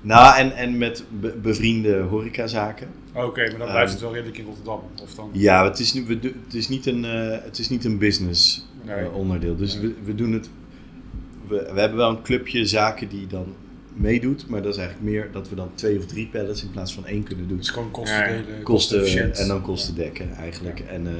[0.00, 2.88] nou, en, en met be- bevriende horecazaken.
[3.14, 3.70] Oké, maar dan Ehm.
[3.70, 4.80] blijft het wel redelijk in Rotterdam.
[5.02, 5.30] Of dan...
[5.32, 8.66] Ja, het is, nu- we, het is niet een, eh, het is niet een business
[8.84, 8.96] Nee.
[8.96, 9.56] eh, onderdeel.
[9.56, 9.82] Dus Nee.
[9.82, 10.50] we, we doen het.
[11.48, 13.54] We, we hebben wel een clubje zaken die dan
[13.94, 16.94] meedoet, maar dat is eigenlijk meer dat we dan twee of drie pallets in plaats
[16.94, 17.56] van één kunnen doen.
[17.56, 20.80] Dus gewoon kosten Ja, delen, Kosten en dan kosten dekken eigenlijk.
[20.80, 21.12] En, eh,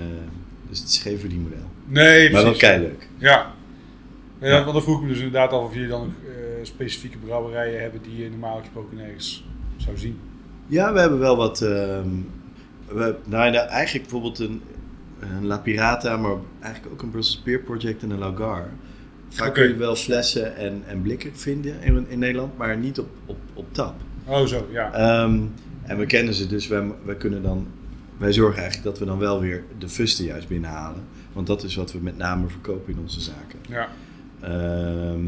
[0.68, 1.58] dus het is geen verdienmodel.
[1.86, 2.60] Nee, Maar wel precies.
[2.68, 3.08] keileuk.
[3.18, 3.52] Ja.
[4.40, 4.60] Ja, Ja.
[4.60, 6.32] want dan vroeg ik me dus inderdaad af of jullie dan eh,
[6.62, 9.44] specifieke brouwerijen hebben die je normaal gesproken nergens
[9.76, 10.18] zou zien.
[10.72, 11.62] Ja, we hebben wel wat.
[11.62, 12.08] ehm,
[12.88, 14.62] we, nou, eigenlijk bijvoorbeeld een,
[15.20, 18.68] een La Pirata, maar eigenlijk ook een Brussels Beer Project en een Lagar.
[19.28, 23.08] Vaak kun je wel flessen en, en blikken vinden in, in Nederland, maar niet op,
[23.26, 23.94] op, op tap.
[24.24, 24.92] Oh zo, ja.
[24.92, 25.40] Ehm,
[25.82, 27.66] en we kennen ze, dus wij, wij kunnen dan.
[28.18, 31.02] Wij zorgen eigenlijk dat we dan wel weer de fusten juist binnenhalen.
[31.32, 33.58] Want dat is wat we met name verkopen in onze zaken.
[33.68, 33.88] ja.
[34.40, 35.20] Ehm,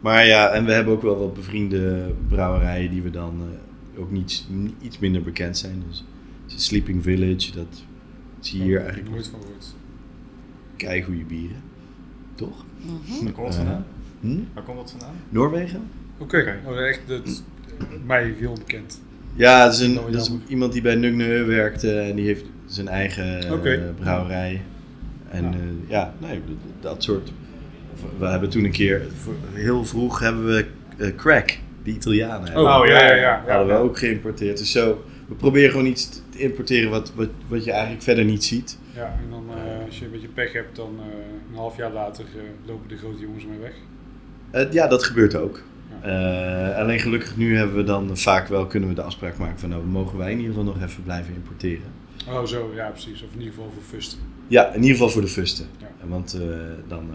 [0.00, 4.10] maar ja, en we hebben ook wel wat bevriende brouwerijen die we dan eh, ook
[4.10, 4.44] niet,
[4.80, 5.82] iets minder bekend zijn.
[5.88, 6.04] Dus
[6.46, 7.82] Sleeping Village, dat
[8.40, 9.74] zie je hier Oh, eigenlijk nooit van gehoord.
[10.76, 11.56] kei goede bieren.
[12.34, 12.64] Toch?
[12.80, 13.24] Mhm.
[13.24, 13.84] Waar komt dat Eh, vandaan?
[14.20, 14.38] hm?
[14.54, 15.14] Waar komt dat vandaan?
[15.28, 15.82] Noorwegen?
[16.18, 17.42] Oké, oh, echt dat,
[18.06, 19.00] mij heel bekend.
[19.34, 22.88] Ja, dat is, een, dat is iemand die bij Nugne werkte en die heeft zijn
[22.88, 23.94] eigen eh, Oké.
[23.98, 24.62] brouwerij.
[25.28, 25.50] En Ja.
[25.88, 26.56] ja, ja nee, dat,
[26.92, 27.32] dat soort.
[28.18, 29.02] We hebben toen een keer,
[29.52, 30.66] heel vroeg hebben we
[30.96, 32.44] eh, Crack, die Italianen.
[32.44, 32.62] hebben.
[32.62, 34.58] Oh, ja, ja, ja, hadden we ook geïmporteerd.
[34.58, 38.44] Dus zo, we proberen gewoon iets te importeren wat, wat, wat je eigenlijk verder niet
[38.44, 38.78] ziet.
[38.94, 41.06] Ja, en dan eh, als je een beetje pech hebt, dan eh,
[41.50, 43.74] een half jaar later eh, lopen de grote jongens mee weg.
[44.72, 45.62] Ja, dat gebeurt ook.
[46.76, 49.84] Alleen gelukkig nu hebben we dan vaak wel, kunnen we de afspraak maken van nou,
[49.84, 51.86] mogen wij in ieder geval nog even blijven importeren.
[52.28, 53.22] Oh zo, ja precies.
[53.22, 54.18] Of in ieder geval voor fusten.
[54.46, 55.66] Ja, in ieder geval voor de fusten.
[55.78, 55.88] Ja.
[56.08, 56.38] Want
[56.88, 57.10] dan,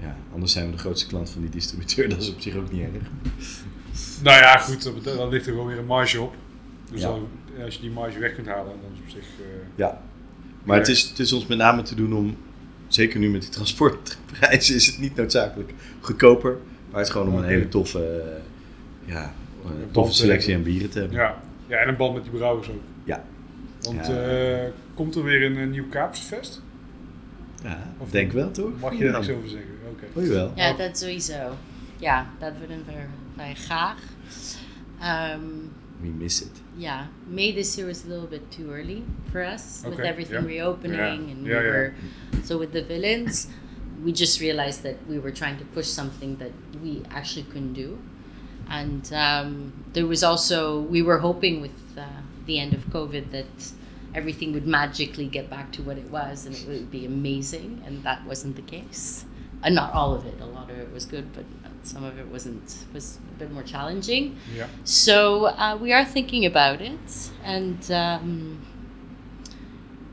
[0.00, 2.08] ja, anders zijn we de grootste klant van die distributeur.
[2.14, 3.02] Dat is op zich ook niet erg.
[4.22, 6.34] Nou ja, goed, dan- ligt er gewoon weer een marge op.
[6.90, 7.06] Dus Ja.
[7.08, 7.28] dan,
[7.64, 9.22] als je die marge weg kunt halen, dan is op zich...
[9.40, 10.02] eh, Ja.
[10.64, 12.36] Maar het, is, het is ons met name te doen om,
[12.88, 16.56] zeker nu met die transportprijzen, is het niet noodzakelijk goedkoper.
[16.90, 19.32] Maar het is gewoon om een hele toffe, eh, ja,
[19.64, 21.16] eh, toffe selectie aan bieren te hebben.
[21.16, 21.42] ja.
[21.66, 22.82] ja, en een band met die brouwers ook.
[23.04, 23.24] Ja.
[23.80, 24.70] Want Ja.
[24.94, 26.62] komt er weer een, nieuw Kaapsfest?
[27.62, 28.70] Ja, Of denk wel toch?
[28.80, 29.70] Mag je daar niks over zeggen?
[29.96, 30.06] Oké.
[30.14, 30.52] Oh jawel.
[30.56, 31.56] Ja, dat sowieso.
[31.98, 32.92] Ja, dat willen we
[33.36, 33.98] wij graag.
[35.02, 35.72] Um,
[36.02, 36.50] We miss it.
[36.76, 40.46] yeah, May this year was a little bit too early for us with everything yeah.
[40.46, 41.30] reopening Yeah.
[41.30, 41.72] and Yeah, we yeah.
[41.72, 41.92] were
[42.44, 43.48] so with the villains,
[44.04, 46.50] we just realized that we were trying to push something that
[46.82, 47.96] we actually couldn't do,
[48.68, 52.04] and um, there was also we were hoping with uh,
[52.46, 53.72] the end of COVID that
[54.14, 58.02] everything would magically get back to what it was and it would be amazing, and
[58.04, 59.24] that wasn't the case.
[59.62, 60.40] And not all of it.
[60.40, 61.44] A lot of it was good, but
[61.82, 62.84] some of it wasn't.
[62.92, 64.36] Was a bit more challenging.
[64.54, 64.66] Ja.
[64.84, 68.60] So uh, we are thinking about it, and um,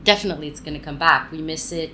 [0.04, 1.30] definitely it's going to come back.
[1.30, 1.90] We miss it.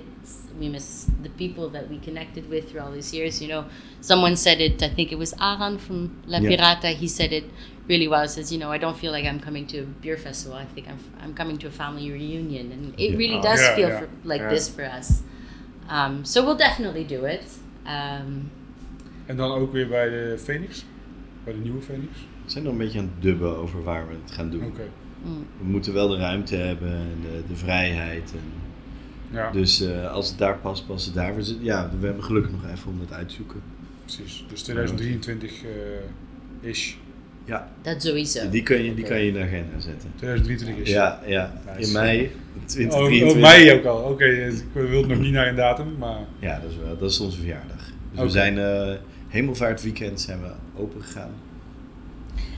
[0.59, 3.41] We miss the people that we connected with through all these years.
[3.41, 3.65] You know,
[4.01, 4.81] someone said it.
[4.83, 6.49] I think it was Aran from La Yeah.
[6.57, 6.93] Pirata.
[6.93, 7.45] He said it
[7.87, 8.21] really well.
[8.21, 10.57] He says, you know, I don't feel like I'm coming to a beer festival.
[10.57, 13.17] I think I'm, I'm coming to a family reunion, and it Yeah.
[13.17, 13.99] really Oh, does yeah, feel yeah.
[13.99, 14.49] For, like Yeah.
[14.49, 15.23] this for us.
[15.91, 17.59] Um, so we'll definitely do it.
[17.85, 18.51] Um,
[19.25, 20.85] En dan ook weer bij de Phoenix?
[21.43, 22.11] Bij de nieuwe Phoenix?
[22.45, 24.65] We zijn nog een beetje aan het dubben over waar we het gaan doen.
[24.65, 24.83] Oké.
[25.23, 25.45] mm.
[25.57, 28.31] We moeten wel de ruimte hebben en de, de vrijheid.
[28.31, 28.69] En,
[29.31, 31.35] Ja, Dus eh, als het daar past, past het daar.
[31.35, 33.61] We, ja, we hebben gelukkig nog even om dat uit te zoeken.
[34.03, 34.45] precies.
[34.49, 36.97] Dus 2023 eh, is.
[37.45, 38.49] Ja, Dat sowieso.
[38.49, 40.11] die kan je, die kan je in de agenda zetten.
[40.15, 41.61] 2023 is Ja, ja.
[41.77, 41.87] Nice.
[41.87, 43.31] In mei Oh, 2023.
[43.35, 43.97] oh, mei ook al.
[43.97, 46.19] Oké, ik wil nog niet naar een datum, maar...
[46.39, 47.91] Ja, dat is, wel, dat is onze verjaardag.
[48.11, 48.93] Dus we zijn eh
[49.27, 51.31] hemelvaartweekend zijn we open gegaan.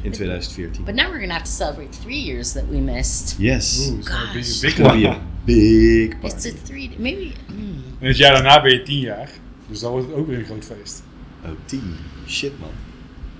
[0.01, 0.83] In 2014.
[0.83, 3.35] But now we're gonna have to celebrate three years that we missed.
[3.39, 3.89] Yes.
[3.89, 4.59] Oeh, it's gonna be a Gosh.
[4.61, 6.47] big It's gonna be a big It's party.
[6.49, 7.31] a three, maybe.
[7.47, 7.83] hmm.
[7.99, 9.29] En het jaar daarna ben je tien jaar.
[9.69, 11.03] Dus dan wordt het ook weer een groot feest.
[11.45, 11.81] Oh, 10.
[12.27, 12.69] Shit man.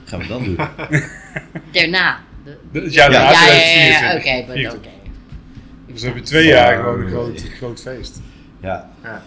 [0.06, 0.56] Gaan we dan doen?
[1.72, 2.20] Daarna.
[2.44, 3.18] De- De- Het jaar Ja.
[3.18, 4.34] daarna ja, ja, ja, 2024.
[4.34, 4.92] oké, but 24.
[4.92, 5.02] oké.
[5.92, 8.22] Dus dan heb je twee jaar gewoon een groot, groot feest.
[8.62, 8.90] ja.
[9.04, 9.24] Ja.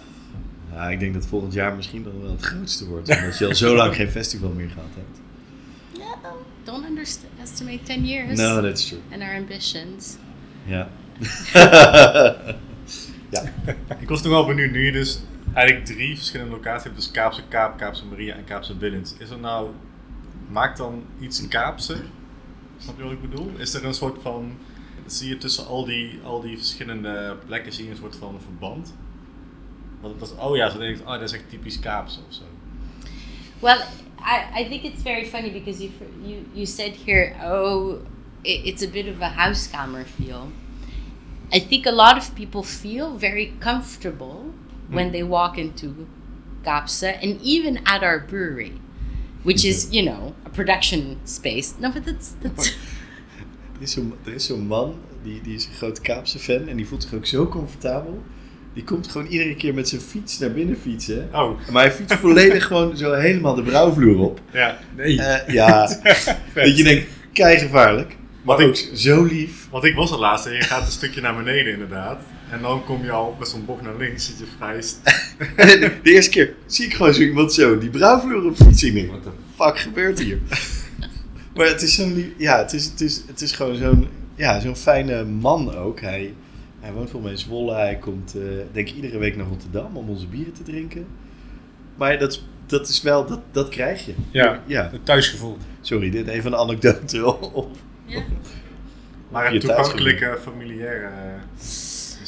[0.89, 3.17] Ik denk dat volgend jaar misschien nog wel het grootste wordt.
[3.17, 5.21] Omdat je al zo lang geen festival meer gehad hebt.
[6.25, 9.01] No, don't underestimate 10 years No, that's true.
[9.13, 10.17] and our ambitions.
[10.65, 10.89] Ja.
[13.31, 13.43] ja.
[13.99, 15.21] Ik was nog wel benieuwd, nu je dus
[15.55, 19.15] eigenlijk drie verschillende locaties hebt, dus Kaapse Kaap, Kaapse Maria en Kaapse Willens.
[19.19, 19.69] Is er nou,
[20.51, 21.97] maakt dan iets een Kaapse?
[22.79, 23.51] Snap je wat ik bedoel?
[23.57, 24.53] Is er een soort van,
[25.07, 28.95] zie je tussen al die, al die verschillende plekken, zie je een soort van verband?
[30.01, 32.43] Want dat oh ja, zo denk ik, oh dat is echt typisch Kaapse of zo.
[33.61, 33.79] Well,
[34.21, 35.91] I, I think it's very funny because you
[36.23, 38.01] you you said here, oh,
[38.43, 40.49] it, it's a bit of a housekamer feel.
[41.53, 44.53] I think a lot of people feel very comfortable
[44.89, 46.07] when they walk into
[46.65, 48.81] Kapse and even at our brewery,
[49.47, 51.73] which is you know a production space.
[51.79, 52.77] No, but that's that's
[53.77, 56.77] Er is zo'n er is zo'n man, die, die is een grote Kaapse fan en
[56.77, 58.23] die voelt zich ook zo comfortabel.
[58.75, 61.29] Die komt gewoon iedere keer met zijn fiets naar binnen fietsen.
[61.33, 64.41] Oh, Maar hij fietst volledig gewoon zo helemaal de brouwvloer op.
[64.53, 64.79] ja.
[64.97, 65.23] Nee.
[65.23, 65.87] Eh, ja,
[66.55, 68.17] dat je denkt, kei gevaarlijk.
[68.43, 69.69] Maar zo lief.
[69.71, 72.23] Want ik was er laatst en je gaat een stukje naar beneden inderdaad.
[72.51, 75.01] En dan kom je al met zo'n bocht naar links, zit je vrij st-
[75.57, 78.57] En de, eerste keer zie ik gewoon zo iemand zo die brouwvloer op.
[78.59, 80.39] Ik denk, wat de fuck gebeurt hier?
[81.55, 84.61] maar het is zo'n lief, ja, het is, het is, het is gewoon zo'n, ja,
[84.61, 86.01] zo'n fijne man ook.
[86.01, 86.35] Hij,
[86.81, 87.75] hij woont volgens mij in Zwolle.
[87.75, 88.43] Hij komt, eh,
[88.73, 91.07] denk ik, iedere week naar Rotterdam om onze bieren te drinken.
[91.97, 94.15] Maar dat, dat is wel, dat, dat krijg je.
[94.31, 94.89] Ja, ja.
[94.93, 95.57] het thuisgevoel.
[95.81, 97.77] Sorry, dit even een anekdote op.
[98.05, 98.23] yeah.
[99.29, 101.67] Maar een toegankelijke, familiaire eh,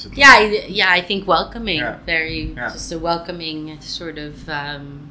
[0.09, 0.19] het.
[0.19, 1.99] Yeah, I, yeah, I think welcoming, Yeah.
[2.07, 2.73] very Yeah.
[2.73, 4.49] just a welcoming sort of.
[4.49, 5.09] Um,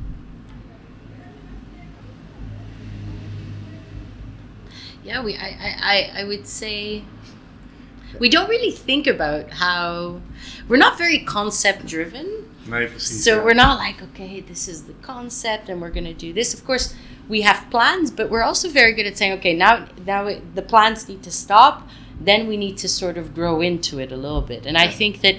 [5.03, 5.35] yeah, we.
[5.35, 7.03] I, I, I, would say
[8.19, 10.19] we don't really think about how
[10.67, 12.43] we're not very concept driven.
[12.99, 16.53] So we're not like, okay, this is the concept, and we're going to do this.
[16.53, 16.93] Of course,
[17.29, 20.61] we have plans, but we're also very good at saying, okay, now now it, the
[20.61, 21.87] plans need to stop.
[22.19, 24.65] Then we need to sort of grow into it a little bit.
[24.65, 25.35] And I think that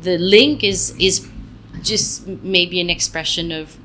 [0.00, 1.28] the link is is
[1.82, 3.76] just maybe an expression of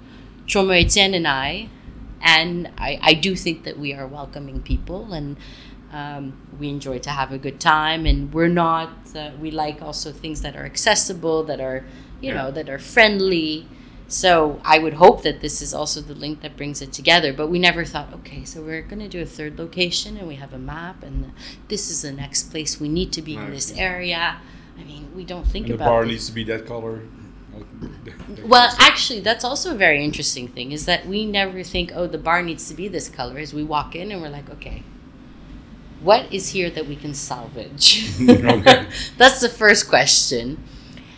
[0.46, 1.70] Chomo Etienne and I,
[2.22, 5.38] and I, I do think that we are welcoming people and.
[5.90, 8.90] Um, we enjoy to have a good time, and we're not.
[9.16, 11.86] Uh, we like also things that are accessible, that are
[12.20, 12.44] you Yeah.
[12.44, 13.66] know that are friendly
[14.08, 17.48] so i would hope that this is also the link that brings it together but
[17.48, 20.54] we never thought okay so we're going to do a third location and we have
[20.54, 21.32] a map and
[21.68, 24.38] this is the next place we need to be in this area
[24.80, 26.12] i mean we don't think And the about bar this.
[26.12, 27.02] needs to be that color.
[28.46, 32.18] well actually that's also a very interesting thing is that we never think oh the
[32.18, 34.84] bar needs to be this color as we walk in and we're like okay
[36.02, 38.16] what is here that we can salvage
[39.18, 40.64] that's the first question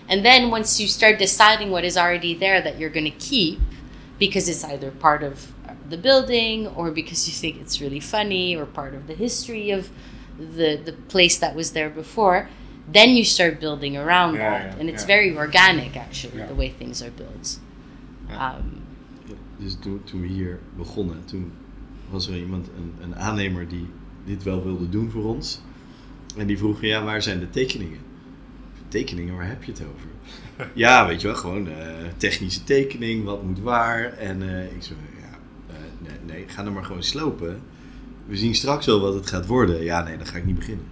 [0.09, 3.59] and then once you start deciding what is already there that you're going to keep
[4.19, 5.33] because it's either part of
[5.89, 9.89] the building or because you think it's really funny or part of the history of
[10.57, 12.47] the the place that was there before
[12.91, 15.15] then you start building around Yeah, that yeah, and it's yeah.
[15.15, 16.47] very organic actually Yeah.
[16.47, 17.59] the way things are built
[18.29, 18.55] Yeah.
[18.57, 18.77] um,
[19.61, 21.51] Dus toen, toen we hier begonnen, toen
[22.09, 23.87] was er iemand, een, een aannemer die
[24.25, 25.59] dit wel wilde doen voor ons.
[26.37, 27.99] En die vroeg, ja, waar zijn de tekeningen?
[28.89, 30.09] Tekeningen, waar heb je het over?
[30.73, 31.75] ja, weet je wel, gewoon eh,
[32.17, 34.13] technische tekening, wat moet waar.
[34.13, 35.37] En eh, ik zo, ja,
[35.73, 37.61] eh, nee, nee, ga dan maar gewoon slopen.
[38.25, 39.83] We zien straks wel wat het gaat worden.
[39.83, 40.85] Ja, nee, dan ga ik niet beginnen.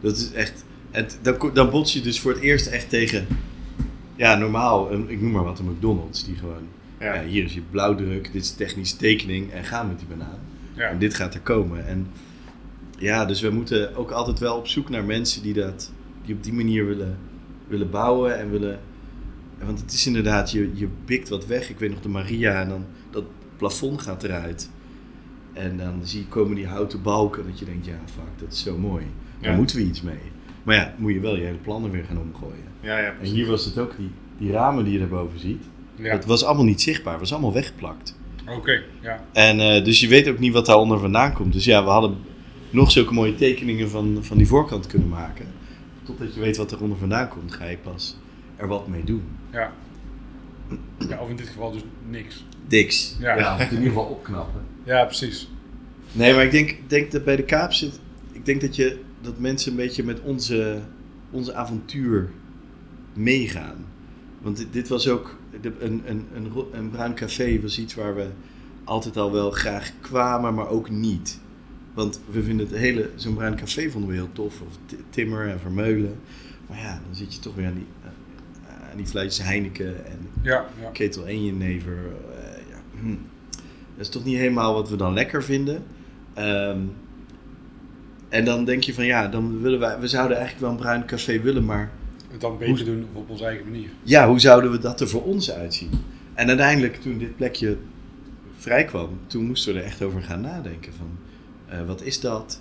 [0.00, 3.26] Dat is echt, het, dan, dan bots je dus voor het eerst echt tegen,
[4.16, 6.68] ja, normaal, een, ik noem maar wat, een McDonald's, die gewoon
[6.98, 7.14] Ja.
[7.14, 10.38] ja, hier is je blauwdruk, dit is technische tekening en ga met die banaan.
[10.72, 10.88] Ja.
[10.88, 11.86] En dit gaat er komen.
[11.86, 12.06] En
[12.98, 15.92] ja, dus we moeten ook altijd wel op zoek naar mensen die dat,
[16.24, 17.18] die op die manier willen,
[17.68, 18.80] willen bouwen en willen.
[19.64, 21.70] Want het is inderdaad, je, je bikt wat weg.
[21.70, 23.24] Ik weet nog de Maria en dan dat
[23.56, 24.70] plafond gaat eruit.
[25.52, 28.62] En dan zie je komen die houten balken dat je denkt, ja fuck, dat is
[28.62, 29.04] zo mooi.
[29.40, 29.56] Daar Ja.
[29.56, 30.18] moeten we iets mee.
[30.62, 32.64] Maar ja, moet je wel je hele plannen weer gaan omgooien.
[32.80, 35.62] Ja, ja, En hier was het ook, die, die ramen die je daarboven ziet.
[35.96, 36.10] Ja.
[36.12, 38.18] Het was allemaal niet zichtbaar, het was allemaal weggeplakt.
[38.48, 39.24] Oké, ja.
[39.32, 41.52] En eh, dus je weet ook niet wat daaronder vandaan komt.
[41.52, 42.16] Dus ja, we hadden
[42.70, 45.46] nog zulke mooie tekeningen van, van die voorkant kunnen maken.
[46.16, 48.16] Totdat je weet wat eronder vandaan komt, ga je pas
[48.56, 49.22] er wat mee doen.
[49.52, 49.72] Ja.
[51.08, 51.20] ja.
[51.20, 52.44] Of in dit geval dus niks.
[52.68, 53.16] Diks.
[53.18, 53.54] Ja.
[53.54, 54.60] of in ieder geval opknappen.
[54.84, 55.50] Ja, precies.
[56.12, 58.00] Nee, maar ik denk, denk dat bij de Kaap zit.
[58.32, 60.80] Ik denk dat, je, dat mensen een beetje met onze,
[61.30, 62.30] onze avontuur
[63.14, 63.86] meegaan.
[64.42, 65.36] Want dit, dit was ook.
[65.60, 68.26] de- Een, een, een, een bruin café was iets waar we
[68.84, 71.40] altijd al wel graag kwamen, maar ook niet.
[72.00, 73.10] Want we vinden het hele.
[73.14, 74.60] Zo'n bruin café vonden we heel tof.
[74.60, 76.14] Of Ti- Timmer en Vermeulen.
[76.68, 80.18] Maar ja, dan zit je toch weer aan die, eh, aan die flesjes Heineken en
[80.42, 80.90] Ja, ja.
[80.92, 81.92] ketel en jenever.
[82.34, 83.00] eh ja.
[83.00, 83.08] hm.
[83.96, 85.82] Dat is toch niet helemaal wat we dan lekker vinden.
[86.34, 86.78] Ehm,
[88.28, 91.04] en dan denk je van ja, dan willen wij, we zouden eigenlijk wel een bruin
[91.04, 91.90] café willen, maar
[92.30, 93.88] Het dan beter doen op onze eigen manier.
[94.02, 95.90] ja, hoe zouden we dat er voor ons uitzien?
[96.34, 97.76] En uiteindelijk, toen dit plekje
[98.56, 100.92] vrij kwam, toen moesten we er echt over gaan nadenken.
[100.92, 101.06] Van,
[101.70, 102.60] eh, wat is dat?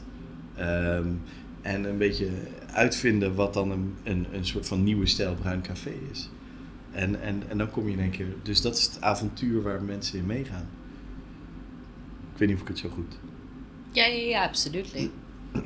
[0.55, 1.07] Ehm,
[1.61, 2.29] en een beetje
[2.73, 6.29] uitvinden wat dan een, een, een soort van nieuwe stijl bruin café is.
[6.91, 8.27] En, en, en dan kom je in één keer...
[8.43, 10.69] Dus dat is het avontuur waar mensen in meegaan.
[12.33, 13.17] Ik weet niet of ik het zo goed...
[13.91, 15.09] Yeah, yeah, yeah, absolutely.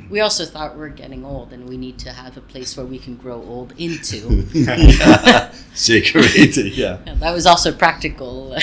[0.10, 2.88] We also thought we were getting old and we need to have a place where
[2.88, 4.44] we can grow old into.
[4.60, 7.02] ja, zeker weten, ja.
[7.06, 8.56] Yeah, that was also practical.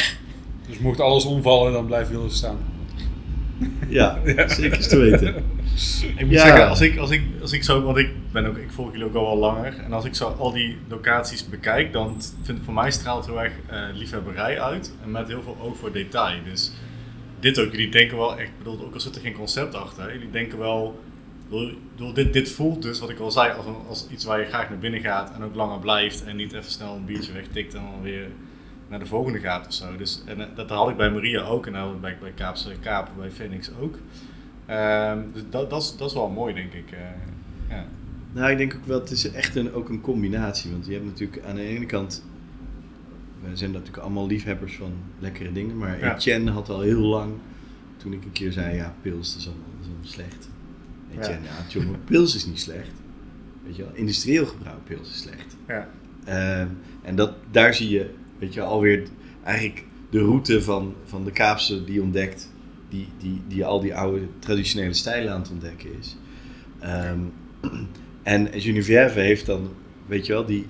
[0.67, 2.59] Dus mocht alles omvallen, dan blijft Willis staan.
[3.89, 5.35] Ja, zeker te weten.
[6.17, 6.43] Ik moet Ja.
[6.47, 9.07] zeggen, als ik, als, ik, als ik zo, want ik, ben ook, ik volg jullie
[9.07, 9.75] ook al wel langer.
[9.85, 13.43] En als ik zo al die locaties bekijk, dan vind ik voor mij straalt heel
[13.43, 14.93] erg eh, liefhebberij uit.
[15.03, 16.39] En met heel veel oog voor detail.
[16.45, 16.73] Dus
[17.41, 20.13] dit ook, jullie denken wel echt, bedoel, ook al zit er geen concept achter.
[20.13, 21.01] Jullie denken wel,
[21.49, 24.47] bedoel, dit, dit voelt dus, wat ik al zei, als, een, als iets waar je
[24.47, 26.25] graag naar binnen gaat en ook langer blijft.
[26.25, 28.27] En niet even snel een biertje wegtikt en dan weer
[28.91, 29.97] naar de volgende gaat of zo.
[29.97, 33.09] Dus, en eh, dat had ik bij Maria ook en nou bij, bij Kaapse Kaap,
[33.19, 33.99] bij Phoenix ook.
[34.67, 36.91] Ehm, dus dat, dat, is, dat is wel mooi, denk ik.
[36.91, 36.99] eh,
[37.69, 37.87] ja.
[38.33, 40.71] Nou, ik denk ook wel, het is echt een, ook een combinatie.
[40.71, 42.25] Want je hebt natuurlijk aan de ene kant,
[43.43, 45.79] we zijn natuurlijk allemaal liefhebbers van lekkere dingen.
[45.79, 46.15] Maar Ja.
[46.15, 47.33] Etienne had al heel lang,
[47.97, 50.49] toen ik een keer zei, ja, pils is allemaal, dat is allemaal slecht.
[51.11, 52.91] Etienne, ja, jongen, pils is niet slecht.
[53.65, 55.57] Weet je wel, industrieel gebruik pils is slecht.
[55.69, 55.89] Ja.
[56.25, 56.69] Ehm,
[57.03, 58.11] en dat, daar zie je,
[58.41, 59.03] weet je, alweer
[59.45, 62.51] eigenlijk de route van, van de Kaapse die ontdekt,
[62.89, 66.17] die, die, die al die oude traditionele stijlen aan het ontdekken is.
[66.79, 67.21] Ehm,
[68.23, 69.69] en Geneviève heeft dan,
[70.07, 70.67] weet je wel, die,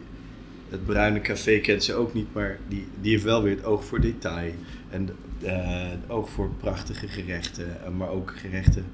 [0.69, 3.85] het bruine café kent ze ook niet, maar die, die heeft wel weer het oog
[3.85, 4.53] voor detail.
[4.91, 5.09] En
[5.43, 8.85] eh, het oog voor prachtige gerechten, eh, maar ook gerechten,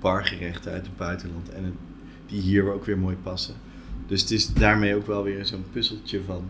[0.00, 1.48] bargerechten uit het buitenland.
[1.48, 1.76] En
[2.26, 3.54] die hier ook weer mooi passen.
[4.06, 6.48] Dus het is daarmee ook wel weer zo'n puzzeltje van,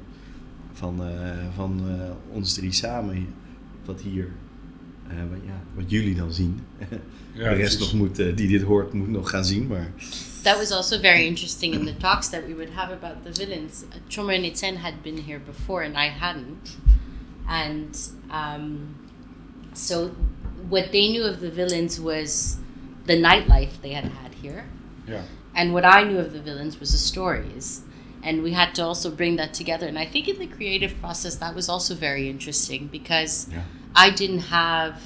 [0.81, 3.35] van, eh, van eh, ons drie samen.
[3.85, 4.33] Wat hier,
[5.09, 6.61] eh, wat, ja, wat jullie dan zien.
[7.35, 9.67] Ja, de rest nog moet, eh, die dit hoort, moet nog gaan zien.
[9.67, 9.93] Maar
[10.43, 13.83] that was also very interesting in the talks that we would have about the villains.
[13.83, 16.79] Uh, Choma and Etienne had been here before, and I hadn't.
[17.47, 18.97] And um,
[19.73, 20.11] so,
[20.69, 22.57] what they knew of the villains was
[23.07, 24.65] the nightlife they had had here.
[25.07, 25.21] Ja.
[25.55, 27.83] And what I knew of the villains was the stories.
[28.23, 29.87] And we had to also bring that together.
[29.87, 33.63] And I think in the creative process, that was also very interesting because Yeah.
[33.95, 35.01] I didn't have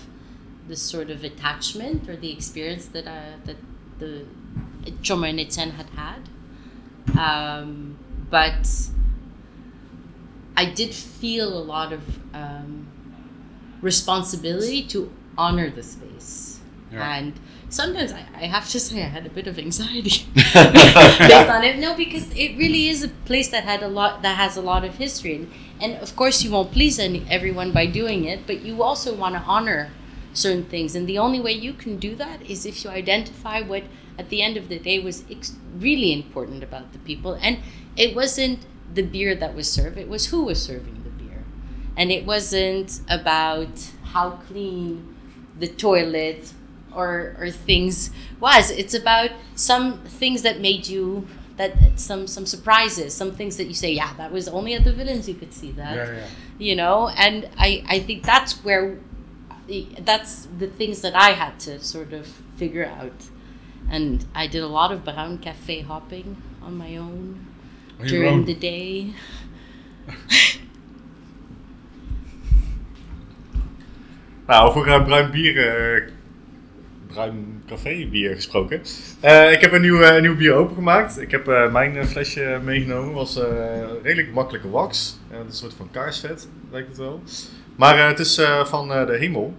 [0.68, 3.56] the sort of attachment or the experience that uh, that
[3.98, 4.24] the
[5.02, 6.22] Choma and Etienne had had.
[7.18, 7.96] Um,
[8.30, 8.66] but
[10.56, 12.02] I did feel a lot of
[12.34, 12.88] um,
[13.80, 16.53] responsibility to honor the space.
[16.94, 17.16] Yeah.
[17.16, 17.32] And
[17.68, 20.26] sometimes I, I have to say I had a bit of anxiety.
[20.34, 21.78] Based on it.
[21.78, 24.84] No, because it really is a place that had a lot that has a lot
[24.84, 28.60] of history, and, and of course you won't please any, everyone by doing it, but
[28.62, 29.90] you also want to honor
[30.32, 33.84] certain things, and the only way you can do that is if you identify what
[34.18, 37.58] at the end of the day was ex- really important about the people, and
[37.96, 38.60] it wasn't
[38.92, 41.44] the beer that was served; it was who was serving the beer,
[41.96, 45.14] and it wasn't about how clean
[45.58, 46.52] the toilet
[46.96, 48.70] or or things was.
[48.70, 51.26] It's about some things that made you
[51.56, 54.92] that some some surprises, some things that you say, yeah, that was only at the
[54.92, 56.26] villains you could see that, Ja, ja.
[56.58, 57.08] you know.
[57.16, 58.98] And I I think that's where
[60.00, 62.26] that's the things that I had to sort of
[62.56, 63.12] figure out.
[63.90, 67.46] And I did a lot of Brown Cafe hopping on my own
[68.00, 68.44] On during own.
[68.44, 69.14] the day.
[74.46, 76.10] Nou, over bruin bier, eh,
[77.14, 78.80] bruin café bier gesproken.
[79.20, 81.20] Eh, ik heb een nieuw, eh, nieuw bier opengemaakt.
[81.20, 83.14] Ik heb eh, mijn flesje meegenomen.
[83.14, 83.40] was
[84.02, 85.18] redelijk makkelijke wax.
[85.30, 87.22] Een soort van kaarsvet, lijkt het wel.
[87.76, 89.54] Maar het is van de hemel.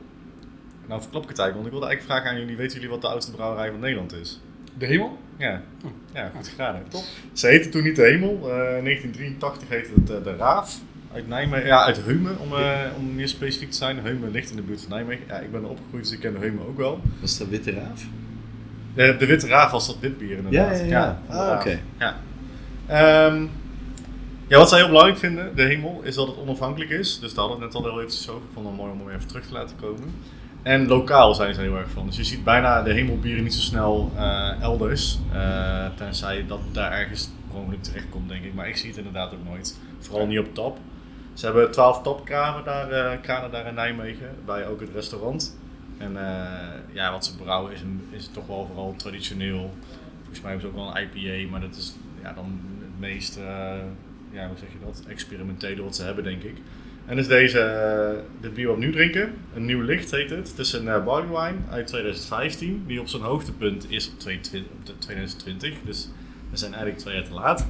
[0.87, 3.01] nou verklap ik het eigenlijk, want ik wilde eigenlijk vragen aan jullie, weten jullie wat
[3.01, 4.41] de oudste brouwerij van Nederland is?
[4.77, 5.17] De hemel?
[5.37, 5.91] Ja, Oh.
[6.13, 6.83] ja goed geraden.
[6.89, 7.03] Top.
[7.33, 8.51] Ze heette toen niet de Hemel.
[8.51, 10.79] Eh, in 1983 heette het de Raaf.
[11.15, 13.99] Uit Nijmegen, ja, uit Heumen om, eh, om meer specifiek te zijn.
[13.99, 15.23] Heumen ligt in de buurt van Nijmegen.
[15.27, 17.01] Ja, ik ben er opgegroeid, dus ik ken Heumen ook wel.
[17.21, 18.03] Was dat Witte Raaf?
[18.95, 20.79] De, de Witte Raaf was dat witbier inderdaad.
[20.79, 21.35] Ja, ja, ja.
[21.35, 21.79] Ah, oké.
[21.99, 22.15] Ja.
[22.87, 23.45] Ehm,
[24.47, 27.19] ja, wat zij heel belangrijk vinden, de hemel, is dat het onafhankelijk is.
[27.19, 28.41] Dus daar hadden we net al heel eventjes over.
[28.43, 30.13] Ik vond het mooi om hem even terug te laten komen.
[30.63, 32.05] En lokaal zijn ze er heel erg van.
[32.05, 35.19] Dus je ziet bijna de hemelbieren niet zo snel eh, elders.
[35.33, 38.53] eh, tenzij dat daar ergens per ongeluk terecht komt, denk ik.
[38.53, 39.79] Maar ik zie het inderdaad ook nooit.
[39.99, 40.77] Vooral niet op tap.
[41.35, 44.29] Ze hebben twaalf tapkranen daar, eh, kranen daar in Nijmegen.
[44.45, 45.57] Bij ook het restaurant.
[45.97, 49.73] En eh, ja, wat ze brouwen is, is toch wel vooral traditioneel.
[50.17, 53.37] Volgens mij hebben ze ook wel een IPA, maar dat is ja, dan het meest,
[53.37, 53.43] eh,
[54.31, 56.55] ja, hoe zeg je dat, experimentele wat ze hebben, denk ik.
[57.05, 60.47] En is deze, dit bier wat we nu drinken, een nieuw licht heet het.
[60.47, 64.85] Het is een uh, wine uit 2015, die op zijn hoogtepunt is op, 22 op
[64.85, 65.73] de 2020.
[65.83, 66.09] Dus
[66.49, 67.67] we zijn eigenlijk twee jaar te laat.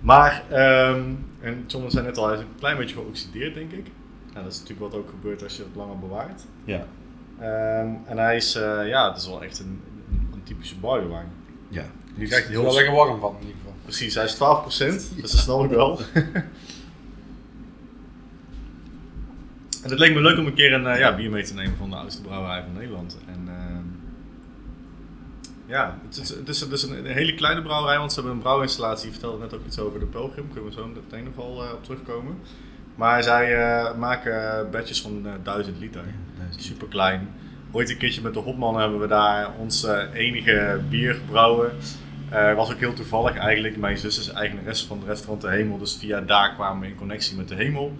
[0.00, 1.02] Maar, ehm,
[1.46, 3.86] en John zei net al, hij is een klein beetje geoxideerd, denk ik.
[4.32, 6.42] Nou, dat is natuurlijk wat ook gebeurt als je het langer bewaart.
[6.64, 6.86] Ja.
[7.38, 9.80] Ehm, en hij is, eh, ja, het is wel echt een,
[10.10, 11.28] een, een typische barley wine.
[11.68, 11.84] Ja.
[12.14, 13.74] Je krijgt er wel lekker warm van in ieder geval.
[13.82, 14.38] Precies, hij is 12%,
[15.20, 16.00] dus dat snap ik wel.
[19.82, 21.76] en het leek me leuk om een keer een eh, ja, bier mee te nemen
[21.76, 23.18] van de oudste brouwerij van Nederland.
[23.26, 23.65] En, ehm,
[25.66, 28.36] ja, het is, het, is, het is een, een hele kleine brouwerij, want ze hebben
[28.36, 29.06] een brouwinstallatie.
[29.06, 31.72] Je vertelde net ook iets over de Pelgrim, kunnen we zo meteen nog wel eh,
[31.72, 32.38] op terugkomen.
[32.94, 36.04] Maar zij eh, maken batches van eh 1000 liter.
[36.56, 37.28] Super klein.
[37.70, 41.72] Ooit een keertje met de Hopman hebben we daar ons eh, enige bier gebrouwen.
[42.30, 43.76] Eh was ook heel toevallig eigenlijk.
[43.76, 45.78] Mijn zus is eigenares van het restaurant De Hemel.
[45.78, 47.96] Dus via daar kwamen we in connectie met De Hemel.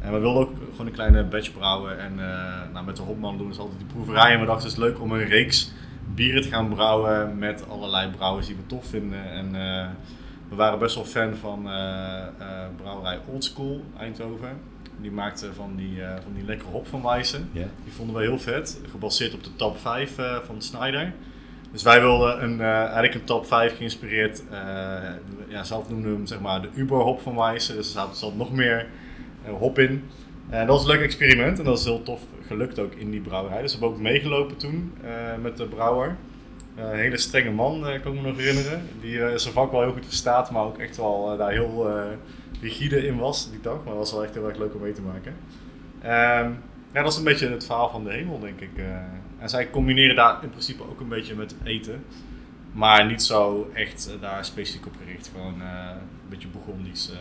[0.00, 1.98] En we wilden ook gewoon een kleine batch brouwen.
[1.98, 4.32] En eh, nou, met de Hopman doen we dus altijd die proeverij.
[4.32, 5.72] En we dachten het is leuk om een reeks
[6.16, 9.30] bieren te gaan brouwen met allerlei brouwers die we tof vinden.
[9.30, 9.86] En eh,
[10.48, 14.60] we waren best wel fan van eh, eh, brouwerij Oldschool Eindhoven.
[15.00, 17.48] Die maakte van die, van die lekkere hop van Weissen.
[17.52, 17.66] Ja.
[17.84, 21.12] Die vonden we heel vet, gebaseerd op de top 5 eh, van Snyder.
[21.72, 24.42] Dus wij wilden een, eigenlijk een top 5 geïnspireerd,
[25.48, 27.76] ja, zelf noemden we hem zeg maar de Uber hop van Weissen.
[27.76, 28.86] Dus er zat, zat nog meer
[29.58, 30.04] hop in.
[30.50, 33.20] En dat was een leuk experiment en dat is heel tof gelukt ook in die
[33.20, 33.62] brouwerij.
[33.62, 35.10] Dus we hebben ook meegelopen toen eh,
[35.42, 36.16] met de brouwer.
[36.74, 38.82] Eh, een hele strenge man, eh, kan ik me nog herinneren.
[39.00, 41.88] Die eh, zijn vak wel heel goed verstaat, maar ook echt wel eh, daar heel
[41.88, 42.04] eh,
[42.60, 43.74] rigide in was die dag.
[43.76, 45.34] Maar dat was wel echt heel erg leuk om mee te maken.
[46.02, 46.50] Ehm,
[46.92, 48.70] ja, dat is een beetje het verhaal van de hemel, denk ik.
[48.76, 48.84] eh.
[49.38, 52.04] en zij combineren daar in principe ook een beetje met eten.
[52.72, 55.30] Maar niet zo echt eh, daar specifiek op gericht.
[55.34, 55.90] Gewoon eh,
[56.22, 57.10] een beetje Bourgondisch.
[57.12, 57.18] eh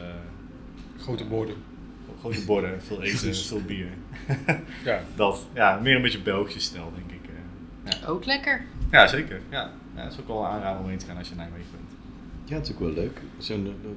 [1.03, 1.55] Grote borden.
[2.31, 3.87] Grote borden, veel eten, veel bier.
[4.83, 4.99] Ja.
[5.15, 7.29] Dat, ja, meer een beetje Belgisch stijl, denk ik.
[8.03, 8.09] eh.
[8.09, 8.65] Ook lekker.
[8.91, 9.41] Ja, zeker.
[9.49, 9.71] Ja.
[9.95, 11.65] ja, het is ook wel een aanrader om heen te gaan als je in Nijmegen
[11.71, 11.89] bent.
[12.45, 13.21] Ja, het is ook wel leuk.
[13.37, 13.89] Zo'n eh,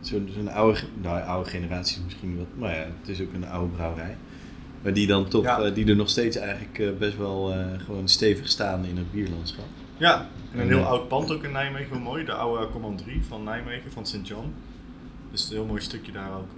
[0.00, 3.46] zo'n zo'n oude, nou, oude generatie is misschien wat, maar ja, het is ook een
[3.46, 4.16] oude brouwerij.
[4.82, 5.60] Maar die dan toch, Ja.
[5.60, 9.12] eh, die er nog steeds eigenlijk eh, best wel eh, gewoon stevig staan in het
[9.12, 9.64] bierlandschap.
[9.96, 12.24] Ja, en een En, heel eh, oud pand ook in Nijmegen, heel mooi.
[12.24, 14.18] De oude Command 3 van Nijmegen, van St.
[14.22, 14.52] John.
[15.30, 16.48] Dus een heel mooi stukje daar ook.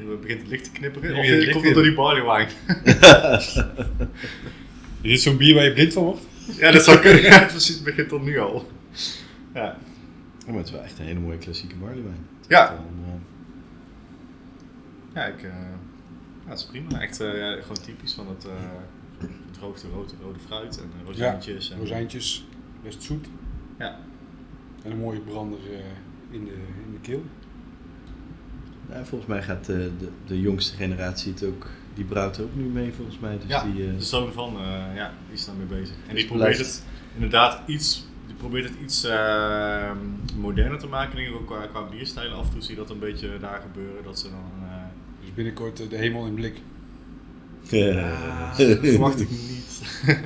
[0.00, 0.06] Eh.
[0.06, 1.16] hier begint het licht te knipperen.
[1.16, 2.50] Of het komt het door die barley wine?
[5.00, 6.20] Is dit zo'n bier waar je blind van wordt?
[6.58, 7.22] ja, dat zou kunnen.
[7.22, 7.74] Ja, precies.
[7.74, 8.70] Het begint tot nu al.
[9.54, 9.76] Ja.
[10.46, 12.26] Ja, maar het is wel echt een hele mooie klassieke barleywijn.
[12.48, 12.66] Ja.
[12.66, 13.12] Dan, eh,
[15.14, 15.48] Ja, ik, eh,
[16.44, 17.00] ja, dat is prima.
[17.00, 18.52] Echt eh, ja, gewoon typisch van het uh,
[19.50, 21.70] droogte rode, rode fruit en eh, rozijntjes.
[21.70, 22.46] en, Rozijntjes,
[22.82, 23.26] best zoet.
[23.78, 23.98] Ja.
[24.82, 25.78] En een mooie brander eh,
[26.30, 26.50] in, de,
[26.86, 27.22] in de keel.
[28.88, 32.54] Nou, volgens mij gaat eh, de, de jongste generatie het ook, die brouwt er ook
[32.54, 33.38] nu mee volgens mij.
[33.38, 35.94] Dus Ja, die, eh, de zoon van, eh, ja, die is daarmee bezig.
[35.94, 39.90] En Dus die probeert blijft- het inderdaad iets, die probeert het iets eh,
[40.38, 41.16] moderner te maken.
[41.16, 42.36] Denk ik ook qua, qua bierstijlen.
[42.36, 44.04] Af en toe zie je dat een beetje daar gebeuren.
[44.04, 44.68] Dat ze dan...
[44.68, 44.74] eh,
[45.20, 46.60] Dus binnenkort de hemel in blik.
[47.72, 48.54] Ah,
[48.92, 49.82] verwacht ik niet.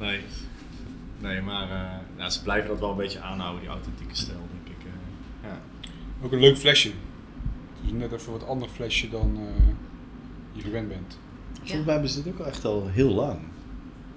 [0.00, 0.20] nee.
[1.20, 4.76] Nee, maar eh, nou, ze blijven dat wel een beetje aanhouden, die authentieke stijl, denk
[4.78, 4.84] ik.
[4.86, 5.48] eh.
[5.50, 5.58] ja.
[6.24, 6.90] Ook een leuk flesje.
[7.86, 9.64] Is net even wat ander flesje dan eh,
[10.52, 11.18] je gewend bent.
[11.62, 13.38] Volgens mij hebben ze dit ook al echt al heel lang.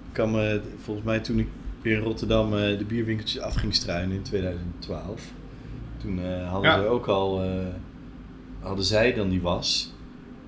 [0.07, 1.47] Ik kan me, volgens mij toen ik
[1.82, 5.32] weer in Rotterdam eh, de bierwinkeltjes af ging struinen in 2012.
[5.97, 6.82] Toen eh, hadden Ja.
[6.82, 7.65] ze ook al, eh,
[8.59, 9.93] hadden zij dan die was.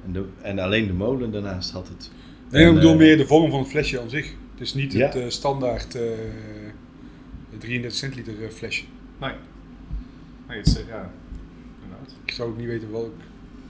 [0.05, 2.11] En, de, en alleen de molen daarnaast had het.
[2.51, 4.25] Nee, ik bedoel meer de vorm van het flesje aan zich.
[4.51, 5.05] Het is niet Ja.
[5.05, 6.01] het eh, standaard eh,
[7.57, 8.83] 33 centiliter flesje.
[9.19, 9.31] Nee.
[10.47, 11.11] Nee, het is, ja.
[12.29, 13.13] Ik zou ook niet weten welk,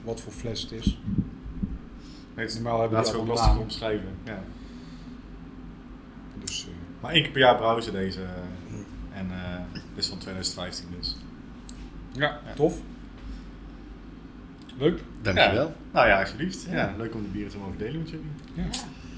[0.04, 0.98] wat voor fles het is.
[2.34, 4.08] Nee, het is Normaal hebben is ook lastig omschrijven.
[4.24, 4.42] Ja.
[6.44, 8.22] Dus, eh, Maar één keer per jaar brouwen ze deze.
[8.22, 11.16] eh, En eh dit is van 2015 dus.
[12.12, 12.80] ja, tof.
[14.78, 15.00] Leuk.
[15.22, 15.66] Dankjewel.
[15.66, 15.74] Ja.
[15.92, 16.66] Nou ja, alsjeblieft.
[16.70, 16.94] Ja.
[16.98, 18.26] leuk om de bieren te mogen delen met jullie.
[18.54, 18.64] Ja,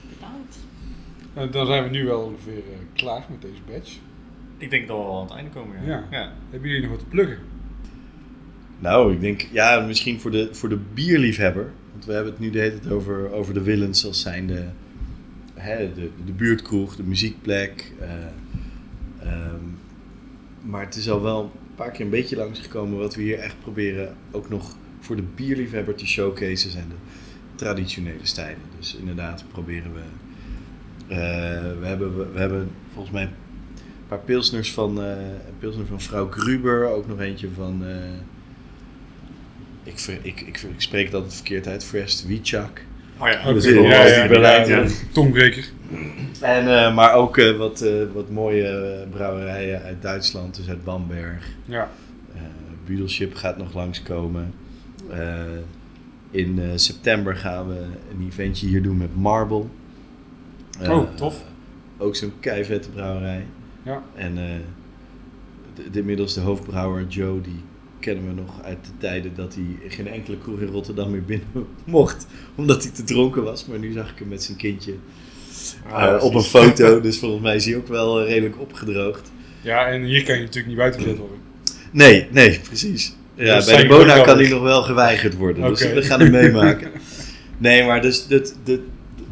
[0.09, 1.53] bedankt.
[1.55, 3.99] Dan zijn we nu wel ongeveer eh, klaar met deze badge.
[4.59, 5.85] Ik denk dat we al aan het einde komen.
[5.87, 6.05] Ja.
[6.11, 6.33] Ja.
[6.51, 7.39] Hebben jullie nog wat te pluggen?
[8.83, 11.71] Nou, ik denk, ja, misschien voor de, voor de bierliefhebber.
[11.93, 14.65] Want we hebben het nu de hele tijd over, over de Willens als zijn de,
[15.55, 17.93] hè, de, de buurtkroeg, de muziekplek.
[18.01, 18.09] eh,
[19.29, 19.61] ehm,
[20.63, 23.55] maar het is al wel een paar keer een beetje langsgekomen wat we hier echt
[23.63, 26.95] proberen ook nog voor de bierliefhebber te showcasen zijn de
[27.55, 28.63] traditionele stijlen.
[28.79, 30.01] Dus inderdaad proberen we.
[31.15, 31.19] eh,
[31.81, 33.31] we, hebben, we hebben volgens mij een
[34.09, 37.83] paar pilsners van, een pilsner van vrouw Gruber, ook nog eentje van.
[39.85, 41.85] Ik, ver- ik, ik, ik spreek het altijd verkeerd uit.
[41.85, 42.83] Fresh Wichak.
[43.19, 44.79] Oh ja, Oké, dat is ja, wel- ja, die ja, Berlijn, ja.
[44.81, 44.89] ja.
[45.13, 45.65] Tongbreker.
[46.41, 51.47] En, eh, maar ook eh, wat, eh, wat mooie brouwerijen uit Duitsland, dus uit Bamberg.
[51.65, 51.91] Ja.
[52.35, 52.41] Eh
[52.87, 54.55] Budelship gaat nog langskomen.
[55.11, 55.41] Eh
[56.31, 57.75] in eh, september gaan we
[58.11, 59.65] een eventje hier doen met Marble.
[60.81, 61.45] Eh, Oh, tof.
[61.99, 63.47] Ook zo'n keivette brouwerij.
[63.83, 64.03] Ja.
[64.15, 64.45] En eh,
[65.75, 67.61] de, de, inmiddels de hoofdbrouwer Joe, die
[68.03, 71.47] kennen we nog uit de tijden dat hij geen enkele kroeg in Rotterdam meer binnen
[71.85, 72.27] mocht.
[72.55, 73.67] Omdat hij te dronken was.
[73.67, 74.95] Maar nu zag ik hem met zijn kindje
[75.91, 77.01] Ah, eh, op een foto.
[77.01, 79.31] Dus volgens mij is hij ook wel eh, redelijk opgedroogd.
[79.61, 81.39] ja, en hier kan je natuurlijk niet buiten gezet worden.
[81.91, 83.15] Nee, nee, precies.
[83.35, 85.65] Ja, Dus bij de Bona kan hij nog wel geweigerd worden.
[85.65, 85.73] Oké.
[85.73, 86.91] Dus we gaan hem meemaken.
[87.59, 88.81] Nee, maar dus dat, dat,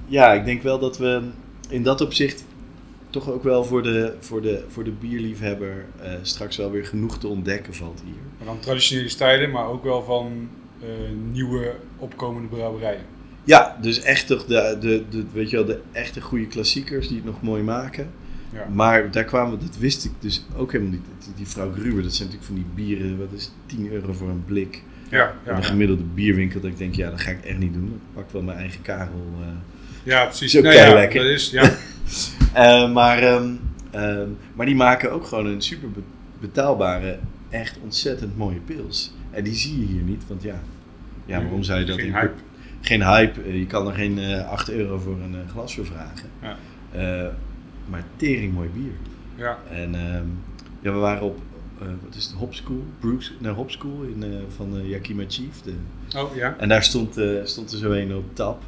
[0.07, 1.21] ja, ik denk wel dat we
[1.69, 2.45] in dat opzicht
[3.11, 7.19] toch ook wel voor de, voor de, voor de bierliefhebber eh, straks wel weer genoeg
[7.19, 8.15] te ontdekken valt hier.
[8.39, 10.49] Maar dan traditionele stijlen, maar ook wel van
[10.81, 10.89] eh,
[11.33, 13.05] nieuwe opkomende brouwerijen.
[13.45, 17.17] Ja, dus echt toch de, de, de, weet je wel, de echte goede klassiekers die
[17.17, 18.11] het nog mooi maken.
[18.53, 18.67] Ja.
[18.73, 21.03] Maar daar kwamen, dat wist ik dus ook helemaal niet.
[21.25, 24.13] Die, die vrouw Gruber, dat zijn natuurlijk van die bieren, wat is het, 10 euro
[24.13, 24.83] voor een blik.
[25.11, 27.85] Ja, ja, een gemiddelde bierwinkel, dat ik denk, ja, dat ga ik echt niet doen.
[27.87, 29.25] Ik pak wel mijn eigen karel.
[29.41, 29.47] eh.
[30.03, 30.53] ja precies.
[30.53, 31.23] Nou ja, keilekker.
[31.23, 31.77] dat is, ja.
[32.55, 33.49] Eh, maar, ehm,
[33.91, 36.01] ehm, maar die maken ook gewoon een super be-
[36.41, 39.13] betaalbare, echt ontzettend mooie pils.
[39.31, 40.61] En die zie je hier niet, want ja,
[41.27, 42.35] ja waarom zou je dat Geen in- hype.
[42.81, 45.87] Geen hype, eh, je kan er geen eh 8 euro voor een eh, glas voor
[45.87, 46.29] vragen.
[46.43, 46.57] Ja.
[46.93, 47.29] Eh,
[47.89, 48.93] maar tering mooi bier.
[49.35, 49.59] Ja.
[49.71, 50.25] En ehm,
[50.81, 51.39] ja, we waren op,
[51.81, 52.85] eh, wat is het, Hop School?
[53.01, 55.63] Bruce, naar Hop School in, eh, van eh, Yakima Chief.
[55.63, 55.73] De,
[56.17, 56.55] Oh ja.
[56.59, 58.63] en daar stond, eh, stond er zo een op tap.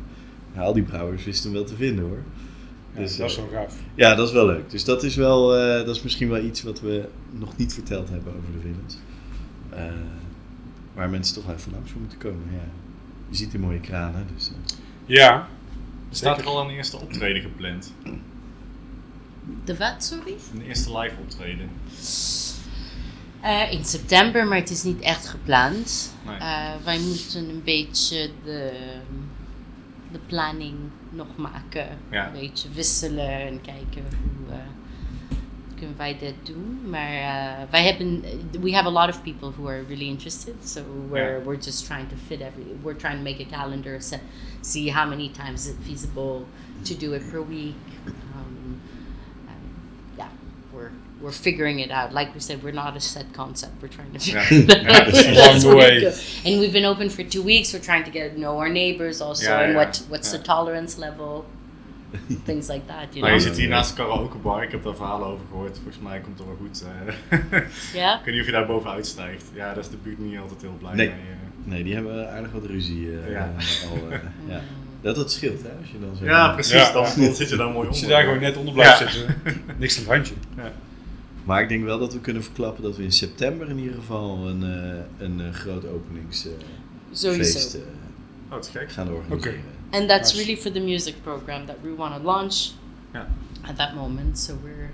[0.54, 2.18] Ja, al die brouwers wisten hem wel te vinden hoor.
[2.94, 3.74] Ja, Dus, dat is eh, wel gaaf.
[3.94, 4.70] Ja, dat is wel leuk.
[4.70, 8.08] Dus dat is wel, eh, dat is misschien wel iets wat we nog niet verteld
[8.08, 8.98] hebben over de Villains.
[9.70, 10.00] Eh,
[10.94, 12.48] waar mensen toch even langs voor moeten komen.
[12.52, 12.64] Ja.
[13.28, 14.26] Je ziet die mooie kranen.
[14.34, 14.54] Dus, eh.
[15.06, 15.48] Ja.
[16.10, 17.92] Er staat er al een eerste optreden gepland.
[19.64, 20.34] De wat, sorry?
[20.54, 21.68] Een eerste live optreden.
[23.40, 26.14] Eh, in september, maar het is niet echt gepland.
[26.26, 26.36] Nee.
[26.36, 28.72] Eh, wij moeten een beetje de,
[30.12, 30.74] de planning
[31.12, 31.86] nog maken.
[32.10, 32.26] Ja.
[32.26, 34.58] Een beetje wisselen en kijken hoe eh,
[35.76, 36.80] kunnen wij dit doen.
[36.90, 38.22] Maar eh, wij hebben,
[38.60, 40.54] we have a lot of people who are really interested.
[40.64, 44.20] So we're, we're just trying to fit every, we're trying to make a calendar, se-
[44.60, 46.46] see how many times it's feasible
[46.84, 47.74] to do it per week.
[48.06, 48.61] Um,
[51.22, 52.12] we're figuring it out.
[52.12, 53.72] Like we said, we're not a set concept.
[53.80, 54.40] We're trying to Ja.
[54.42, 55.62] figure it Ja, out.
[55.64, 56.04] way.
[56.44, 57.72] And we've been open for two weeks.
[57.72, 60.36] We're trying to get to know our neighbors also, Ja, and ja, what what's ja.
[60.38, 61.44] the tolerance level,
[62.44, 63.06] things like that.
[63.12, 63.40] You Maar know.
[63.42, 64.62] je zit hier naast een karaokebar.
[64.62, 65.76] Ik heb daar verhalen over gehoord.
[65.82, 66.84] Volgens mij komt het wel goed.
[66.84, 67.40] eh.
[68.00, 68.18] Ja.
[68.18, 69.44] ik weet niet of je daar bovenuit stijgt.
[69.54, 71.06] Ja, daar is de buurt niet altijd heel blij Nee.
[71.08, 71.16] mee.
[71.16, 71.50] eh.
[71.64, 73.52] Nee, die hebben aardig wat ruzie eh, Ja.
[73.90, 74.10] al.
[74.10, 74.18] eh,
[74.54, 74.60] ja.
[75.00, 75.68] Dat dat scheelt, hè?
[75.80, 76.72] Als je dan zo Ja, precies.
[76.72, 76.92] Ja.
[76.92, 77.88] Dan, dan zit je daar mooi onder.
[77.88, 79.08] Als je daar gewoon net onder blijft Ja.
[79.08, 79.36] zitten,
[79.78, 80.34] niks aan het handje.
[81.44, 84.48] Maar ik denk wel dat we kunnen verklappen dat we in september in ieder geval
[84.48, 86.54] een, eh, een eh, groot openingsfeest
[87.12, 87.78] Sowieso.
[87.78, 87.84] eh,
[88.48, 88.92] Oh, het is gek.
[88.92, 89.60] gaan organiseren.
[89.90, 90.44] And that's Nice.
[90.44, 92.70] really for the music program that we want to launch
[93.12, 93.28] Ja.
[93.62, 94.38] at that moment.
[94.38, 94.88] So we're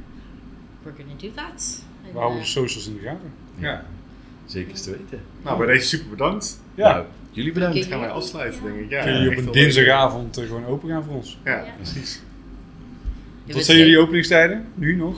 [0.82, 1.82] we're gonna do that.
[2.04, 3.32] And, We houden uh, de socials in de gaten.
[3.58, 3.84] Ja.
[4.46, 5.20] Zeker te weten.
[5.44, 6.60] Nou, bij deze super bedankt.
[6.74, 6.92] Ja.
[6.92, 7.76] Nou, jullie bedankt.
[7.76, 7.86] Oké.
[7.86, 8.90] Gaan wij afsluiten, denk ik.
[8.90, 9.52] Ja, Kunnen jullie op een leuk.
[9.54, 11.38] dinsdagavond gewoon open gaan voor ons?
[11.44, 11.72] Ja, Ja.
[11.76, 12.20] precies.
[13.46, 14.66] Wat zijn jullie openingstijden?
[14.74, 15.16] Nu nog?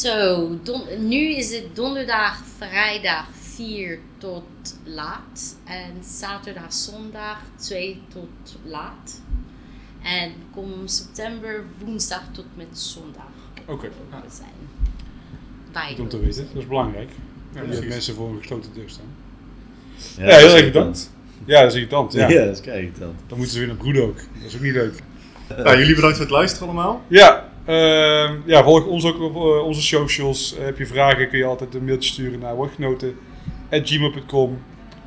[0.00, 4.42] Zo, don- nu is het donderdag, vrijdag 4 tot
[4.84, 5.56] laat.
[5.64, 9.20] En zaterdag, zondag 2 tot laat.
[10.02, 13.24] En kom september woensdag tot met zondag
[13.66, 14.48] Oké, we zijn.
[15.72, 15.88] Wij.
[15.90, 16.46] goed om te weten.
[16.52, 17.08] Dat is belangrijk.
[17.10, 17.14] Ja,
[17.54, 17.88] Ja, dat precies.
[17.94, 19.04] mensen voor een gesloten deur staan.
[20.16, 21.10] Ja, Ja, heel erg bedankt.
[21.44, 22.12] Ja, dat is irritant.
[22.12, 22.28] Ja.
[22.28, 23.14] Ja, dat is kijk dan.
[23.26, 24.16] Dan moeten ze weer naar broeden ook.
[24.16, 25.02] Dat is ook niet leuk.
[25.48, 27.02] Nou, jullie bedankt voor het luisteren allemaal.
[27.08, 30.56] Ja, ehm, ja volg ons ook op eh, onze socials.
[30.56, 34.62] Eh, heb je vragen kun je altijd een mailtje sturen naar woordgenoten.gmail.com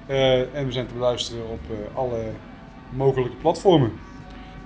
[0.08, 2.24] Eh En we zijn te beluisteren op eh, alle
[2.89, 3.91] mogelijke platformen.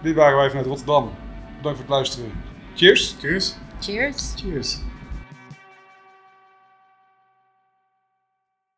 [0.01, 1.09] Dit waren wij vanuit Rotterdam.
[1.57, 2.31] Bedankt voor het luisteren.
[2.75, 3.15] Cheers!
[3.19, 3.55] Cheers.
[3.79, 4.33] Cheers.
[4.35, 4.79] Cheers.